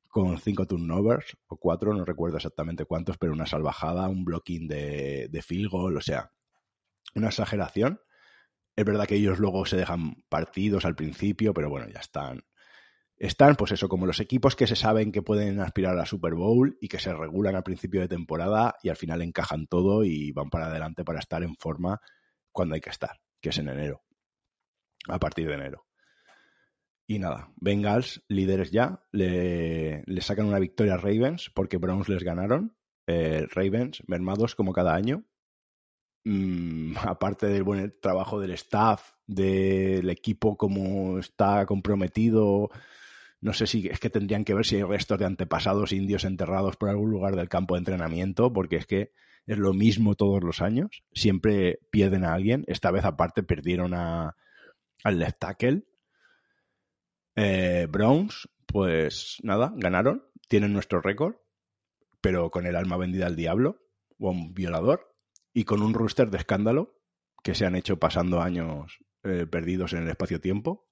con 0.09 0.38
cinco 0.38 0.66
turnovers 0.66 1.37
o 1.48 1.59
cuatro, 1.59 1.92
no 1.92 2.07
recuerdo 2.07 2.38
exactamente 2.38 2.87
cuántos, 2.87 3.18
pero 3.18 3.35
una 3.35 3.44
salvajada, 3.44 4.09
un 4.09 4.24
blocking 4.24 4.66
de, 4.66 5.29
de 5.31 5.42
field 5.42 5.70
goal, 5.70 5.98
o 5.98 6.00
sea, 6.00 6.33
una 7.14 7.26
exageración. 7.26 8.00
Es 8.74 8.87
verdad 8.87 9.07
que 9.07 9.16
ellos 9.16 9.38
luego 9.38 9.66
se 9.66 9.76
dejan 9.76 10.22
partidos 10.31 10.87
al 10.87 10.96
principio, 10.96 11.52
pero 11.52 11.68
bueno, 11.68 11.88
ya 11.92 12.00
están 12.00 12.42
están, 13.18 13.57
pues 13.57 13.72
eso, 13.72 13.88
como 13.88 14.07
los 14.07 14.20
equipos 14.20 14.57
que 14.57 14.66
se 14.66 14.76
saben 14.76 15.11
que 15.11 15.22
pueden 15.22 15.61
aspirar 15.61 15.92
a 15.94 15.96
la 15.96 16.07
Super 16.07 16.35
Bowl 16.35 16.76
y 16.81 16.88
que 16.88 16.98
se 16.98 17.14
regulan 17.14 17.57
al 17.57 17.62
principio 17.62 18.00
de 18.00 18.09
temporada 18.09 18.76
y 18.83 18.90
al 18.90 18.96
final 18.96 19.22
encajan 19.22 19.66
todo 19.66 20.05
y 20.05 20.33
van 20.33 20.50
para 20.50 20.66
adelante 20.66 21.05
para 21.05 21.20
estar 21.20 21.42
en 21.42 21.57
forma 21.57 22.00
cuando 22.52 22.74
hay 22.74 22.81
que 22.81 22.90
estar, 22.90 23.18
que 23.40 23.50
es 23.50 23.59
en 23.59 23.68
enero, 23.68 24.02
a 25.09 25.18
partir 25.18 25.46
de 25.46 25.55
enero. 25.55 25.87
Y 27.07 27.18
nada, 27.20 27.52
Bengals, 27.57 28.24
líderes 28.29 28.72
ya, 28.72 29.05
le, 29.12 30.02
sacan 30.20 30.46
una 30.46 30.59
victoria 30.59 30.94
a 30.94 30.98
Ravens 30.98 31.50
porque 31.55 31.76
Browns 31.76 32.09
les 32.09 32.24
ganaron. 32.24 32.76
Eh, 33.07 33.46
Ravens, 33.50 34.02
mermados 34.09 34.57
como 34.57 34.72
cada 34.72 34.94
año. 34.94 35.24
Mm, 36.24 36.96
aparte 37.07 37.46
del 37.46 37.62
buen 37.62 37.94
trabajo 38.00 38.40
del 38.40 38.50
staff, 38.52 39.12
del 39.26 40.11
equipo 40.11 40.57
como 40.57 41.18
está 41.18 41.64
comprometido, 41.64 42.70
no 43.40 43.53
sé 43.53 43.66
si 43.66 43.87
es 43.88 44.01
que 44.01 44.11
tendrían 44.11 44.44
que 44.44 44.55
ver 44.55 44.64
si 44.64 44.77
hay 44.77 44.83
restos 44.83 45.18
de 45.18 45.27
antepasados 45.27 45.92
indios 45.92 46.25
enterrados 46.25 46.77
por 46.77 46.88
algún 46.88 47.11
lugar 47.11 47.37
del 47.37 47.49
campo 47.49 47.75
de 47.75 47.81
entrenamiento, 47.81 48.53
porque 48.53 48.77
es 48.77 48.87
que 48.87 49.12
es 49.46 49.59
lo 49.59 49.72
mismo 49.72 50.14
todos 50.14 50.42
los 50.42 50.61
años. 50.61 51.05
Siempre 51.12 51.79
pierden 51.90 52.25
a 52.25 52.35
alguien. 52.35 52.64
Esta 52.66 52.90
vez, 52.90 53.05
aparte, 53.05 53.42
perdieron 53.42 53.94
a, 53.94 54.37
al 55.05 55.18
left 55.18 55.38
tackle. 55.38 55.85
Eh, 57.37 57.87
Browns, 57.90 58.49
pues 58.66 59.38
nada, 59.42 59.72
ganaron. 59.77 60.25
Tienen 60.49 60.72
nuestro 60.72 61.01
récord, 61.01 61.37
pero 62.20 62.51
con 62.51 62.66
el 62.66 62.77
alma 62.77 62.96
vendida 62.96 63.27
al 63.27 63.37
diablo 63.37 63.87
o 64.18 64.29
a 64.29 64.33
un 64.33 64.55
violador 64.55 65.14
y 65.53 65.64
con 65.64 65.83
un 65.83 65.94
rooster 65.94 66.31
de 66.31 66.38
escándalo 66.38 66.99
que 67.42 67.55
se 67.55 67.66
han 67.66 67.77
hecho 67.77 67.99
pasando 67.99 68.40
años 68.40 68.99
eh, 69.22 69.46
perdidos 69.46 69.92
en 69.92 70.03
el 70.03 70.09
espacio-tiempo. 70.09 70.88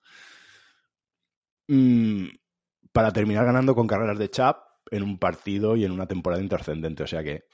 Mm, 1.68 2.27
para 2.92 3.12
terminar 3.12 3.44
ganando 3.46 3.74
con 3.74 3.87
carreras 3.87 4.18
de 4.18 4.31
chap 4.31 4.59
en 4.90 5.03
un 5.03 5.18
partido 5.18 5.77
y 5.77 5.85
en 5.85 5.92
una 5.92 6.07
temporada 6.07 6.42
intrascendente. 6.42 7.03
O 7.03 7.07
sea 7.07 7.22
que 7.22 7.44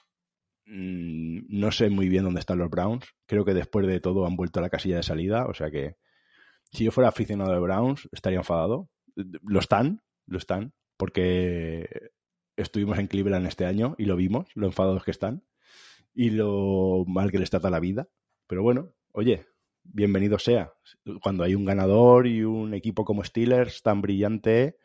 mm, 0.66 1.46
no 1.48 1.72
sé 1.72 1.90
muy 1.90 2.08
bien 2.08 2.24
dónde 2.24 2.40
están 2.40 2.58
los 2.58 2.70
Browns. 2.70 3.06
Creo 3.26 3.44
que 3.44 3.54
después 3.54 3.86
de 3.86 4.00
todo 4.00 4.26
han 4.26 4.36
vuelto 4.36 4.60
a 4.60 4.62
la 4.62 4.70
casilla 4.70 4.96
de 4.96 5.02
salida. 5.02 5.46
O 5.46 5.54
sea 5.54 5.70
que 5.70 5.96
si 6.72 6.84
yo 6.84 6.92
fuera 6.92 7.08
aficionado 7.08 7.52
de 7.52 7.60
Browns 7.60 8.08
estaría 8.12 8.38
enfadado. 8.38 8.90
Lo 9.16 9.58
están, 9.58 10.02
lo 10.26 10.38
están, 10.38 10.72
porque 10.96 12.10
estuvimos 12.56 12.98
en 12.98 13.08
Cleveland 13.08 13.46
este 13.46 13.66
año 13.66 13.94
y 13.98 14.04
lo 14.04 14.16
vimos, 14.16 14.48
lo 14.54 14.66
enfadados 14.66 15.04
que 15.04 15.10
están 15.10 15.44
y 16.14 16.30
lo 16.30 17.04
mal 17.06 17.30
que 17.30 17.38
les 17.38 17.50
trata 17.50 17.70
la 17.70 17.80
vida. 17.80 18.08
Pero 18.46 18.62
bueno, 18.62 18.92
oye, 19.12 19.46
bienvenido 19.82 20.38
sea. 20.38 20.72
Cuando 21.22 21.44
hay 21.44 21.54
un 21.54 21.64
ganador 21.64 22.26
y 22.26 22.42
un 22.42 22.74
equipo 22.74 23.04
como 23.04 23.24
Steelers 23.24 23.82
tan 23.82 24.02
brillante, 24.02 24.78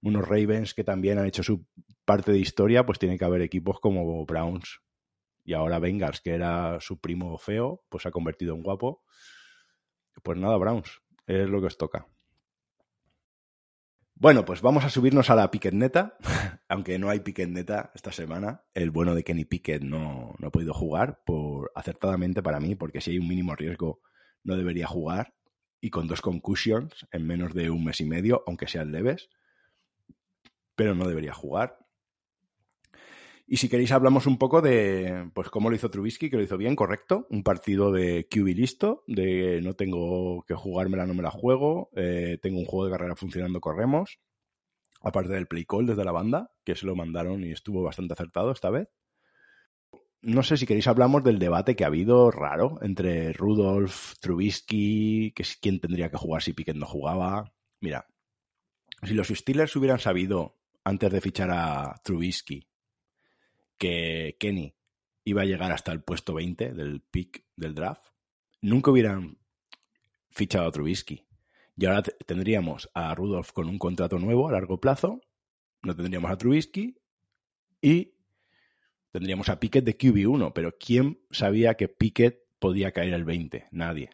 unos 0.00 0.26
Ravens 0.26 0.74
que 0.74 0.84
también 0.84 1.18
han 1.18 1.26
hecho 1.26 1.42
su 1.42 1.66
parte 2.04 2.32
de 2.32 2.38
historia, 2.38 2.84
pues 2.86 2.98
tiene 2.98 3.18
que 3.18 3.24
haber 3.24 3.42
equipos 3.42 3.80
como 3.80 4.24
Browns. 4.26 4.80
Y 5.44 5.52
ahora 5.54 5.78
Bengals, 5.78 6.20
que 6.20 6.30
era 6.30 6.78
su 6.80 7.00
primo 7.00 7.36
feo, 7.38 7.84
pues 7.88 8.02
se 8.02 8.08
ha 8.08 8.12
convertido 8.12 8.54
en 8.54 8.62
guapo. 8.62 9.02
Pues 10.22 10.38
nada, 10.38 10.56
Browns, 10.56 11.02
es 11.26 11.48
lo 11.48 11.60
que 11.60 11.66
os 11.66 11.76
toca. 11.76 12.06
Bueno, 14.16 14.44
pues 14.44 14.62
vamos 14.62 14.84
a 14.84 14.90
subirnos 14.90 15.28
a 15.28 15.34
la 15.34 15.50
Piquet 15.50 15.74
Neta, 15.74 16.16
aunque 16.68 16.98
no 16.98 17.10
hay 17.10 17.20
Piquet 17.20 17.48
Neta 17.48 17.90
esta 17.94 18.12
semana. 18.12 18.64
El 18.72 18.90
bueno 18.90 19.14
de 19.14 19.24
Kenny 19.24 19.44
Piquet 19.44 19.82
no, 19.82 20.34
no 20.38 20.48
ha 20.48 20.52
podido 20.52 20.72
jugar 20.72 21.22
por 21.26 21.72
acertadamente 21.74 22.42
para 22.42 22.60
mí, 22.60 22.74
porque 22.74 23.00
si 23.00 23.10
hay 23.10 23.18
un 23.18 23.28
mínimo 23.28 23.56
riesgo 23.56 24.00
no 24.44 24.56
debería 24.56 24.86
jugar 24.86 25.34
y 25.80 25.90
con 25.90 26.06
dos 26.06 26.20
concussions 26.20 27.06
en 27.10 27.26
menos 27.26 27.52
de 27.52 27.70
un 27.70 27.84
mes 27.84 28.00
y 28.00 28.04
medio, 28.04 28.42
aunque 28.46 28.68
sean 28.68 28.92
leves, 28.92 29.28
pero 30.74 30.94
no 30.94 31.08
debería 31.08 31.34
jugar. 31.34 31.78
Y 33.46 33.58
si 33.58 33.68
queréis 33.68 33.92
hablamos 33.92 34.26
un 34.26 34.38
poco 34.38 34.62
de 34.62 35.30
pues 35.34 35.50
cómo 35.50 35.68
lo 35.68 35.76
hizo 35.76 35.90
Trubisky, 35.90 36.30
que 36.30 36.36
lo 36.36 36.42
hizo 36.42 36.56
bien, 36.56 36.76
correcto. 36.76 37.26
Un 37.28 37.42
partido 37.42 37.92
de 37.92 38.26
QB 38.30 38.46
listo, 38.56 39.04
de 39.06 39.60
no 39.62 39.74
tengo 39.74 40.44
que 40.46 40.54
jugármela, 40.54 41.04
no 41.04 41.12
me 41.12 41.22
la 41.22 41.30
juego. 41.30 41.90
Eh, 41.94 42.38
tengo 42.40 42.58
un 42.58 42.64
juego 42.64 42.86
de 42.86 42.92
carrera 42.92 43.16
funcionando, 43.16 43.60
corremos. 43.60 44.18
Aparte 45.02 45.34
del 45.34 45.46
play 45.46 45.66
call 45.66 45.84
desde 45.84 46.04
la 46.06 46.12
banda, 46.12 46.52
que 46.64 46.74
se 46.74 46.86
lo 46.86 46.96
mandaron 46.96 47.44
y 47.44 47.52
estuvo 47.52 47.82
bastante 47.82 48.14
acertado 48.14 48.52
esta 48.52 48.70
vez 48.70 48.88
no 50.24 50.42
sé 50.42 50.56
si 50.56 50.66
queréis 50.66 50.86
hablamos 50.86 51.22
del 51.22 51.38
debate 51.38 51.76
que 51.76 51.84
ha 51.84 51.88
habido 51.88 52.30
raro 52.30 52.78
entre 52.82 53.32
Rudolf, 53.32 54.14
Trubisky, 54.20 55.32
que 55.32 55.42
es 55.42 55.56
quién 55.56 55.80
tendría 55.80 56.10
que 56.10 56.16
jugar 56.16 56.42
si 56.42 56.52
Piquet 56.52 56.76
no 56.76 56.86
jugaba. 56.86 57.52
Mira, 57.80 58.06
si 59.02 59.14
los 59.14 59.28
Steelers 59.28 59.76
hubieran 59.76 59.98
sabido 59.98 60.58
antes 60.82 61.12
de 61.12 61.20
fichar 61.20 61.50
a 61.50 62.00
Trubisky 62.02 62.66
que 63.76 64.36
Kenny 64.40 64.74
iba 65.24 65.42
a 65.42 65.46
llegar 65.46 65.72
hasta 65.72 65.92
el 65.92 66.02
puesto 66.02 66.34
20 66.34 66.72
del 66.72 67.00
pick 67.02 67.44
del 67.56 67.74
draft, 67.74 68.06
nunca 68.62 68.90
hubieran 68.90 69.38
fichado 70.30 70.66
a 70.66 70.72
Trubisky. 70.72 71.26
Y 71.76 71.86
ahora 71.86 72.02
tendríamos 72.02 72.90
a 72.94 73.14
Rudolf 73.14 73.52
con 73.52 73.68
un 73.68 73.78
contrato 73.78 74.18
nuevo 74.18 74.48
a 74.48 74.52
largo 74.52 74.80
plazo, 74.80 75.20
no 75.82 75.94
tendríamos 75.94 76.30
a 76.30 76.38
Trubisky 76.38 76.96
y 77.82 78.13
tendríamos 79.14 79.48
a 79.48 79.60
Pickett 79.60 79.84
de 79.84 79.96
QB1, 79.96 80.52
pero 80.52 80.76
¿quién 80.76 81.20
sabía 81.30 81.74
que 81.74 81.86
Pickett 81.86 82.40
podía 82.58 82.90
caer 82.90 83.14
el 83.14 83.22
20? 83.22 83.68
Nadie, 83.70 84.10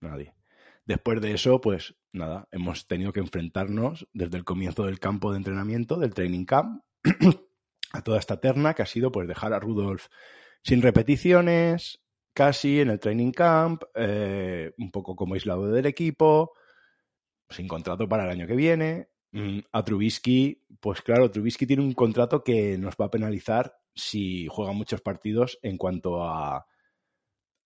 nadie. 0.00 0.36
Después 0.84 1.20
de 1.20 1.32
eso, 1.32 1.60
pues 1.60 1.96
nada, 2.12 2.46
hemos 2.52 2.86
tenido 2.86 3.12
que 3.12 3.18
enfrentarnos 3.18 4.06
desde 4.12 4.36
el 4.36 4.44
comienzo 4.44 4.86
del 4.86 5.00
campo 5.00 5.32
de 5.32 5.38
entrenamiento, 5.38 5.96
del 5.96 6.14
training 6.14 6.44
camp, 6.44 6.84
a 7.92 8.02
toda 8.02 8.20
esta 8.20 8.38
terna 8.38 8.74
que 8.74 8.82
ha 8.82 8.86
sido 8.86 9.10
pues 9.10 9.26
dejar 9.26 9.52
a 9.52 9.58
Rudolf 9.58 10.06
sin 10.62 10.80
repeticiones, 10.80 12.04
casi 12.32 12.78
en 12.78 12.90
el 12.90 13.00
training 13.00 13.32
camp, 13.32 13.82
eh, 13.96 14.74
un 14.78 14.92
poco 14.92 15.16
como 15.16 15.34
aislado 15.34 15.66
del 15.72 15.86
equipo, 15.86 16.52
sin 17.50 17.66
contrato 17.66 18.08
para 18.08 18.22
el 18.22 18.30
año 18.30 18.46
que 18.46 18.54
viene. 18.54 19.08
Mm, 19.32 19.58
a 19.72 19.84
Trubisky, 19.84 20.64
pues 20.80 21.02
claro, 21.02 21.30
Trubisky 21.30 21.66
tiene 21.66 21.82
un 21.82 21.92
contrato 21.92 22.42
que 22.42 22.78
nos 22.78 22.94
va 22.94 23.06
a 23.06 23.10
penalizar 23.10 23.76
si 23.94 24.46
juega 24.48 24.72
muchos 24.72 25.00
partidos 25.00 25.58
en 25.62 25.78
cuanto 25.78 26.22
a, 26.22 26.66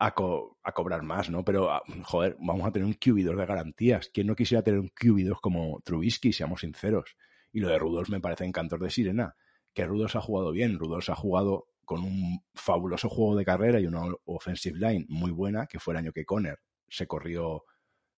a, 0.01 0.14
cobrar 0.14 1.03
más, 1.03 1.29
¿no? 1.29 1.44
Pero, 1.44 1.70
ah, 1.70 1.83
joder, 2.05 2.37
vamos 2.40 2.66
a 2.66 2.73
tener 2.73 2.87
un 2.87 2.94
QB2 2.94 3.37
de 3.37 3.46
garantías. 3.46 4.11
¿Quién 4.12 4.27
no 4.27 4.35
quisiera 4.35 4.62
tener 4.62 4.81
un 4.81 4.88
QB2 4.88 5.40
como 5.40 5.81
Trubisky, 5.85 6.33
seamos 6.33 6.61
sinceros? 6.61 7.16
Y 7.53 7.61
lo 7.61 7.68
de 7.68 7.79
Rudolf 7.79 8.09
me 8.09 8.20
parece 8.20 8.44
encantor 8.44 8.81
de 8.81 8.90
sirena. 8.90 9.37
Que 9.75 9.85
Rudolf 9.85 10.16
ha 10.16 10.20
jugado 10.20 10.53
bien. 10.53 10.79
Rudolf 10.79 11.11
ha 11.11 11.14
jugado 11.14 11.68
con 11.85 12.03
un 12.05 12.42
fabuloso 12.55 13.09
juego 13.09 13.37
de 13.37 13.44
carrera 13.44 13.81
y 13.81 13.87
una 13.87 14.03
offensive 14.25 14.79
line 14.79 15.07
muy 15.09 15.33
buena, 15.33 15.66
que 15.66 15.79
fue 15.79 15.92
el 15.94 15.99
año 15.99 16.12
que 16.12 16.25
Conner 16.25 16.59
se 16.88 17.07
corrió 17.07 17.64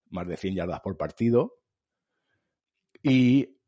más 0.09 0.27
de 0.27 0.37
100 0.37 0.55
yardas 0.55 0.79
por 0.81 0.95
partido. 0.95 1.55
Y 3.03 3.59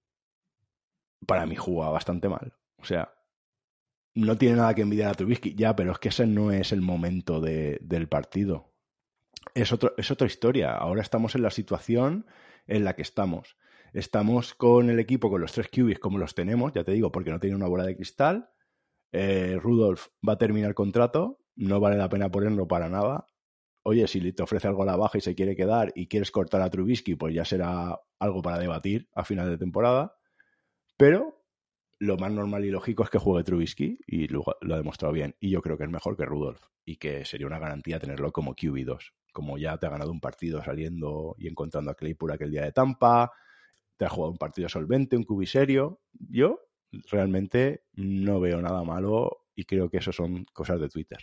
para 1.27 1.45
mí 1.45 1.55
jugaba 1.55 1.91
bastante 1.91 2.29
mal. 2.29 2.53
O 2.77 2.85
sea, 2.85 3.13
no 4.15 4.37
tiene 4.37 4.55
nada 4.55 4.73
que 4.73 4.81
envidiar 4.81 5.11
a 5.11 5.13
Trubisky, 5.13 5.55
ya, 5.55 5.75
pero 5.75 5.91
es 5.91 5.99
que 5.99 6.09
ese 6.09 6.25
no 6.25 6.51
es 6.51 6.71
el 6.71 6.81
momento 6.81 7.41
del 7.41 8.07
partido. 8.07 8.73
Es, 9.53 9.71
otro, 9.73 9.93
es 9.97 10.09
otra 10.09 10.27
historia. 10.27 10.73
Ahora 10.73 11.01
estamos 11.01 11.35
en 11.35 11.41
la 11.41 11.51
situación 11.51 12.25
en 12.65 12.85
la 12.85 12.95
que 12.95 13.01
estamos. 13.01 13.57
Estamos 13.93 14.53
con 14.55 14.89
el 14.89 14.99
equipo, 14.99 15.29
con 15.29 15.41
los 15.41 15.53
tres 15.53 15.69
QBs 15.69 15.99
como 15.99 16.17
los 16.17 16.35
tenemos, 16.35 16.73
ya 16.73 16.83
te 16.83 16.93
digo, 16.93 17.11
porque 17.11 17.31
no 17.31 17.39
tiene 17.39 17.55
una 17.55 17.67
bola 17.67 17.85
de 17.85 17.95
cristal. 17.95 18.49
Eh, 19.11 19.57
Rudolf 19.61 20.07
va 20.27 20.33
a 20.33 20.37
terminar 20.37 20.73
contrato, 20.73 21.39
no 21.55 21.79
vale 21.79 21.97
la 21.97 22.09
pena 22.09 22.29
ponerlo 22.29 22.67
para 22.67 22.89
nada. 22.89 23.27
Oye, 23.87 24.07
si 24.07 24.33
te 24.33 24.41
ofrece 24.41 24.67
algo 24.67 24.81
a 24.81 24.87
la 24.87 24.95
baja 24.95 25.19
y 25.19 25.21
se 25.21 25.35
quiere 25.35 25.55
quedar 25.55 25.93
y 25.93 26.07
quieres 26.07 26.31
cortar 26.31 26.59
a 26.63 26.71
Trubisky, 26.71 27.13
pues 27.13 27.35
ya 27.35 27.45
será 27.45 27.99
algo 28.17 28.41
para 28.41 28.57
debatir 28.57 29.07
a 29.13 29.23
final 29.23 29.47
de 29.47 29.59
temporada. 29.59 30.15
Pero 30.97 31.45
lo 31.99 32.17
más 32.17 32.31
normal 32.31 32.65
y 32.65 32.71
lógico 32.71 33.03
es 33.03 33.11
que 33.11 33.19
juegue 33.19 33.43
Trubisky 33.43 33.99
y 34.07 34.27
lo, 34.27 34.43
ha 34.47 34.77
demostrado 34.77 35.13
bien. 35.13 35.35
Y 35.39 35.51
yo 35.51 35.61
creo 35.61 35.77
que 35.77 35.83
es 35.83 35.89
mejor 35.91 36.17
que 36.17 36.25
Rudolf 36.25 36.63
y 36.83 36.95
que 36.95 37.25
sería 37.25 37.45
una 37.45 37.59
garantía 37.59 37.99
tenerlo 37.99 38.31
como 38.31 38.55
QB2. 38.55 39.11
Como 39.31 39.59
ya 39.59 39.77
te 39.77 39.85
ha 39.85 39.91
ganado 39.91 40.11
un 40.11 40.19
partido 40.19 40.63
saliendo 40.63 41.35
y 41.37 41.47
encontrando 41.47 41.91
a 41.91 41.95
Claypool 41.95 42.31
aquel 42.31 42.49
día 42.49 42.63
de 42.63 42.71
Tampa, 42.71 43.33
te 43.97 44.05
ha 44.05 44.09
jugado 44.09 44.31
un 44.31 44.39
partido 44.39 44.67
solvente, 44.67 45.15
un 45.15 45.25
cubiserio. 45.25 46.01
Yo 46.11 46.59
realmente 47.11 47.83
no 47.93 48.39
veo 48.39 48.63
nada 48.63 48.83
malo 48.83 49.45
y 49.53 49.65
creo 49.65 49.91
que 49.91 49.97
eso 49.97 50.11
son 50.11 50.43
cosas 50.53 50.79
de 50.81 50.89
Twitter. 50.89 51.19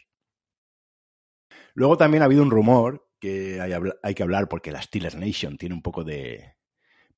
Luego 1.74 1.96
también 1.96 2.22
ha 2.22 2.26
habido 2.26 2.42
un 2.42 2.50
rumor 2.50 3.08
que 3.18 3.61
hay, 3.61 4.14
que 4.14 4.22
hablar 4.22 4.48
porque 4.48 4.72
la 4.72 4.82
Steelers 4.82 5.16
Nation 5.16 5.56
tiene 5.56 5.74
un 5.74 5.82
poco 5.82 6.04
de 6.04 6.56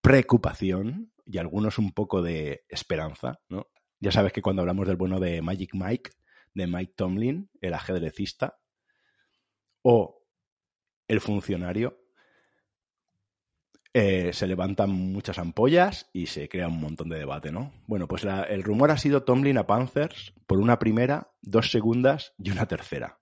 preocupación 0.01 1.13
y 1.25 1.39
algunos 1.39 1.79
un 1.79 1.93
poco 1.93 2.21
de 2.21 2.65
esperanza, 2.69 3.41
¿no? 3.49 3.69
Ya 4.01 4.13
sabes 4.13 4.33
que 4.33 4.43
cuando 4.43 4.61
hablamos 4.61 4.87
del 4.87 4.97
bueno 4.97 5.19
de 5.19 5.41
Magic 5.41 5.71
Mike, 5.73 6.11
de 6.53 6.67
Mike 6.67 6.93
Tomlin, 6.95 7.51
el 7.61 7.73
ajedrecista, 7.73 8.59
o 9.81 10.23
el 11.09 11.21
funcionario, 11.21 12.05
eh, 13.95 14.33
se 14.33 14.47
levantan 14.47 14.91
muchas 14.91 15.39
ampollas 15.39 16.11
y 16.13 16.27
se 16.27 16.49
crea 16.49 16.69
un 16.69 16.81
montón 16.81 17.09
de 17.09 17.19
debate, 17.19 17.53
¿no? 17.53 17.73
Bueno, 17.87 18.09
pues 18.09 18.25
el 18.25 18.63
rumor 18.63 18.91
ha 18.91 18.99
sido 18.99 19.23
Tomlin 19.23 19.57
a 19.57 19.67
Panthers 19.67 20.35
por 20.47 20.59
una 20.59 20.79
primera, 20.79 21.31
dos 21.41 21.71
segundas 21.71 22.35
y 22.37 22.51
una 22.51 22.67
tercera. 22.67 23.21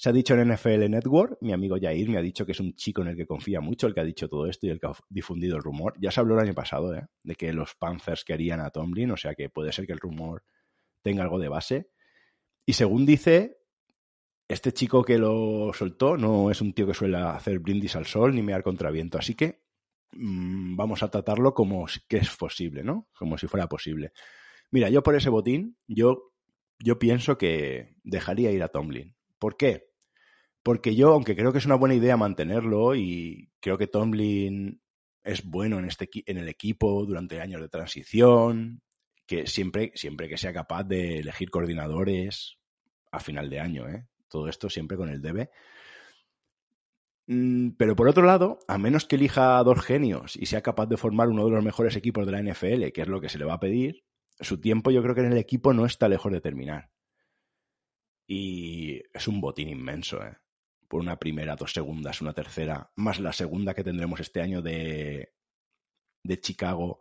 Se 0.00 0.10
ha 0.10 0.12
dicho 0.12 0.34
en 0.34 0.48
NFL 0.52 0.88
Network, 0.88 1.38
mi 1.40 1.52
amigo 1.52 1.76
Jair 1.76 2.08
me 2.08 2.18
ha 2.18 2.22
dicho 2.22 2.46
que 2.46 2.52
es 2.52 2.60
un 2.60 2.72
chico 2.76 3.02
en 3.02 3.08
el 3.08 3.16
que 3.16 3.26
confía 3.26 3.60
mucho, 3.60 3.88
el 3.88 3.94
que 3.94 4.00
ha 4.00 4.04
dicho 4.04 4.28
todo 4.28 4.46
esto 4.46 4.68
y 4.68 4.70
el 4.70 4.78
que 4.78 4.86
ha 4.86 4.92
difundido 5.08 5.56
el 5.56 5.62
rumor. 5.64 5.94
Ya 6.00 6.12
se 6.12 6.20
habló 6.20 6.34
el 6.34 6.46
año 6.46 6.54
pasado, 6.54 6.94
¿eh? 6.94 7.04
De 7.24 7.34
que 7.34 7.52
los 7.52 7.74
Panthers 7.74 8.24
querían 8.24 8.60
a 8.60 8.70
Tomlin, 8.70 9.10
o 9.10 9.16
sea 9.16 9.34
que 9.34 9.50
puede 9.50 9.72
ser 9.72 9.88
que 9.88 9.92
el 9.92 9.98
rumor 9.98 10.44
tenga 11.02 11.24
algo 11.24 11.40
de 11.40 11.48
base. 11.48 11.90
Y 12.64 12.74
según 12.74 13.06
dice, 13.06 13.58
este 14.46 14.70
chico 14.70 15.02
que 15.02 15.18
lo 15.18 15.72
soltó 15.74 16.16
no 16.16 16.52
es 16.52 16.60
un 16.60 16.74
tío 16.74 16.86
que 16.86 16.94
suele 16.94 17.16
hacer 17.16 17.58
brindis 17.58 17.96
al 17.96 18.06
sol 18.06 18.36
ni 18.36 18.42
mear 18.42 18.62
contra 18.62 18.92
viento, 18.92 19.18
así 19.18 19.34
que 19.34 19.64
mmm, 20.12 20.76
vamos 20.76 21.02
a 21.02 21.10
tratarlo 21.10 21.54
como 21.54 21.86
que 22.06 22.18
es 22.18 22.36
posible, 22.36 22.84
¿no? 22.84 23.08
Como 23.18 23.36
si 23.36 23.48
fuera 23.48 23.68
posible. 23.68 24.12
Mira, 24.70 24.90
yo 24.90 25.02
por 25.02 25.16
ese 25.16 25.28
botín, 25.28 25.76
yo, 25.88 26.30
yo 26.78 27.00
pienso 27.00 27.36
que 27.36 27.96
dejaría 28.04 28.52
ir 28.52 28.62
a 28.62 28.68
Tomlin. 28.68 29.16
¿Por 29.40 29.56
qué? 29.56 29.87
Porque 30.62 30.94
yo, 30.94 31.12
aunque 31.12 31.36
creo 31.36 31.52
que 31.52 31.58
es 31.58 31.66
una 31.66 31.76
buena 31.76 31.94
idea 31.94 32.16
mantenerlo 32.16 32.94
y 32.94 33.50
creo 33.60 33.78
que 33.78 33.86
Tomlin 33.86 34.80
es 35.22 35.44
bueno 35.44 35.78
en, 35.78 35.84
este, 35.84 36.08
en 36.26 36.38
el 36.38 36.48
equipo 36.48 37.04
durante 37.04 37.40
años 37.40 37.60
de 37.60 37.68
transición, 37.68 38.82
que 39.26 39.46
siempre, 39.46 39.92
siempre 39.94 40.28
que 40.28 40.38
sea 40.38 40.52
capaz 40.52 40.84
de 40.84 41.18
elegir 41.18 41.50
coordinadores 41.50 42.58
a 43.12 43.20
final 43.20 43.50
de 43.50 43.60
año, 43.60 43.88
¿eh? 43.88 44.06
todo 44.28 44.48
esto 44.48 44.70
siempre 44.70 44.96
con 44.96 45.08
el 45.08 45.20
debe. 45.20 45.50
Mm, 47.26 47.72
pero 47.76 47.94
por 47.94 48.08
otro 48.08 48.24
lado, 48.24 48.58
a 48.68 48.78
menos 48.78 49.04
que 49.04 49.16
elija 49.16 49.58
a 49.58 49.64
dos 49.64 49.82
genios 49.82 50.34
y 50.36 50.46
sea 50.46 50.62
capaz 50.62 50.86
de 50.86 50.96
formar 50.96 51.28
uno 51.28 51.44
de 51.44 51.50
los 51.50 51.64
mejores 51.64 51.94
equipos 51.94 52.24
de 52.24 52.32
la 52.32 52.42
NFL, 52.42 52.90
que 52.92 53.02
es 53.02 53.08
lo 53.08 53.20
que 53.20 53.28
se 53.28 53.38
le 53.38 53.44
va 53.44 53.54
a 53.54 53.60
pedir, 53.60 54.04
su 54.40 54.60
tiempo 54.60 54.90
yo 54.90 55.02
creo 55.02 55.14
que 55.14 55.20
en 55.20 55.32
el 55.32 55.38
equipo 55.38 55.74
no 55.74 55.84
está 55.84 56.08
lejos 56.08 56.32
de 56.32 56.40
terminar. 56.40 56.90
Y 58.26 59.02
es 59.12 59.28
un 59.28 59.40
botín 59.40 59.68
inmenso, 59.68 60.22
¿eh? 60.24 60.36
Por 60.88 61.00
una 61.00 61.18
primera, 61.18 61.56
dos 61.56 61.72
segundas, 61.72 62.20
una 62.22 62.32
tercera, 62.32 62.90
más 62.96 63.20
la 63.20 63.32
segunda 63.32 63.74
que 63.74 63.84
tendremos 63.84 64.20
este 64.20 64.40
año 64.40 64.62
de, 64.62 65.34
de 66.24 66.40
Chicago. 66.40 67.00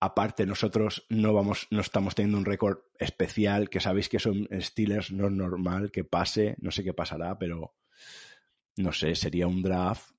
Aparte, 0.00 0.46
nosotros 0.46 1.04
no 1.08 1.34
vamos, 1.34 1.66
no 1.70 1.80
estamos 1.80 2.14
teniendo 2.14 2.38
un 2.38 2.44
récord 2.44 2.78
especial, 2.98 3.68
que 3.68 3.80
sabéis 3.80 4.08
que 4.08 4.20
son 4.20 4.48
Steelers, 4.60 5.10
no 5.10 5.26
es 5.26 5.32
normal 5.32 5.90
que 5.90 6.04
pase, 6.04 6.54
no 6.60 6.70
sé 6.70 6.84
qué 6.84 6.94
pasará, 6.94 7.36
pero 7.38 7.74
no 8.76 8.92
sé, 8.92 9.16
sería 9.16 9.48
un 9.48 9.62
draft 9.62 10.12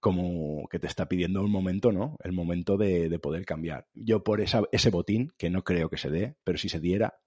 como 0.00 0.66
que 0.68 0.80
te 0.80 0.88
está 0.88 1.08
pidiendo 1.08 1.42
un 1.42 1.52
momento, 1.52 1.92
¿no? 1.92 2.16
El 2.24 2.32
momento 2.32 2.76
de, 2.76 3.08
de 3.08 3.18
poder 3.20 3.44
cambiar. 3.44 3.86
Yo 3.94 4.24
por 4.24 4.40
ese 4.40 4.90
botín, 4.90 5.32
que 5.38 5.48
no 5.48 5.62
creo 5.62 5.90
que 5.90 5.98
se 5.98 6.10
dé, 6.10 6.34
pero 6.42 6.58
si 6.58 6.68
se 6.68 6.80
diera, 6.80 7.21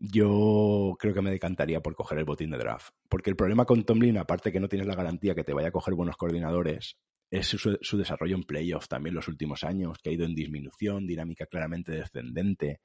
yo 0.00 0.96
creo 0.98 1.12
que 1.12 1.20
me 1.20 1.30
decantaría 1.30 1.82
por 1.82 1.94
coger 1.94 2.18
el 2.18 2.24
botín 2.24 2.50
de 2.50 2.56
draft. 2.56 2.94
Porque 3.08 3.28
el 3.28 3.36
problema 3.36 3.66
con 3.66 3.84
Tomlin, 3.84 4.16
aparte 4.16 4.50
que 4.50 4.58
no 4.58 4.68
tienes 4.68 4.88
la 4.88 4.96
garantía 4.96 5.34
que 5.34 5.44
te 5.44 5.52
vaya 5.52 5.68
a 5.68 5.72
coger 5.72 5.94
buenos 5.94 6.16
coordinadores, 6.16 6.96
es 7.30 7.46
su, 7.46 7.96
desarrollo 7.98 8.34
en 8.34 8.42
playoff 8.42 8.88
también 8.88 9.14
los 9.14 9.28
últimos 9.28 9.62
años, 9.62 9.98
que 10.02 10.10
ha 10.10 10.12
ido 10.12 10.24
en 10.24 10.34
disminución, 10.34 11.06
dinámica 11.06 11.46
claramente 11.46 11.92
descendente. 11.92 12.80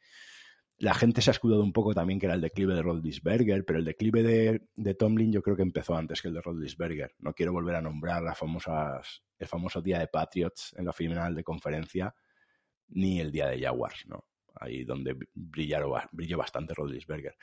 La 0.78 0.94
gente 0.94 1.22
se 1.22 1.30
ha 1.30 1.32
escudado 1.32 1.64
un 1.64 1.72
poco 1.72 1.94
también 1.94 2.20
que 2.20 2.26
era 2.26 2.36
el 2.36 2.42
declive 2.42 2.76
de 2.76 2.82
Rodlisberger, 2.82 3.64
pero 3.64 3.80
el 3.80 3.86
declive 3.86 4.22
de, 4.22 4.68
de, 4.76 4.94
Tomlin 4.94 5.32
yo 5.32 5.42
creo 5.42 5.56
que 5.56 5.64
empezó 5.64 5.96
antes 5.96 6.22
que 6.22 6.28
el 6.28 6.34
de 6.34 6.42
Rodlisberger. 6.42 7.16
No 7.20 7.34
quiero 7.34 7.54
volver 7.54 7.76
a 7.76 7.82
nombrar 7.82 8.22
las 8.22 8.38
famosas, 8.38 9.24
el 9.40 9.48
famoso 9.48 9.82
día 9.82 10.00
de 10.00 10.08
Patriots 10.08 10.76
en 10.78 10.86
la 10.86 10.92
final 10.92 11.34
de 11.34 11.46
conferencia, 11.46 12.14
ni 12.90 13.22
el 13.22 13.32
día 13.32 13.48
de 13.48 13.62
Jaguars, 13.62 14.06
¿no? 14.06 14.26
Ahí 14.60 14.84
donde 14.84 15.18
brillaron, 15.34 15.92
brilló 16.12 16.38
bastante 16.38 16.74
Rodlisberger. 16.74 17.36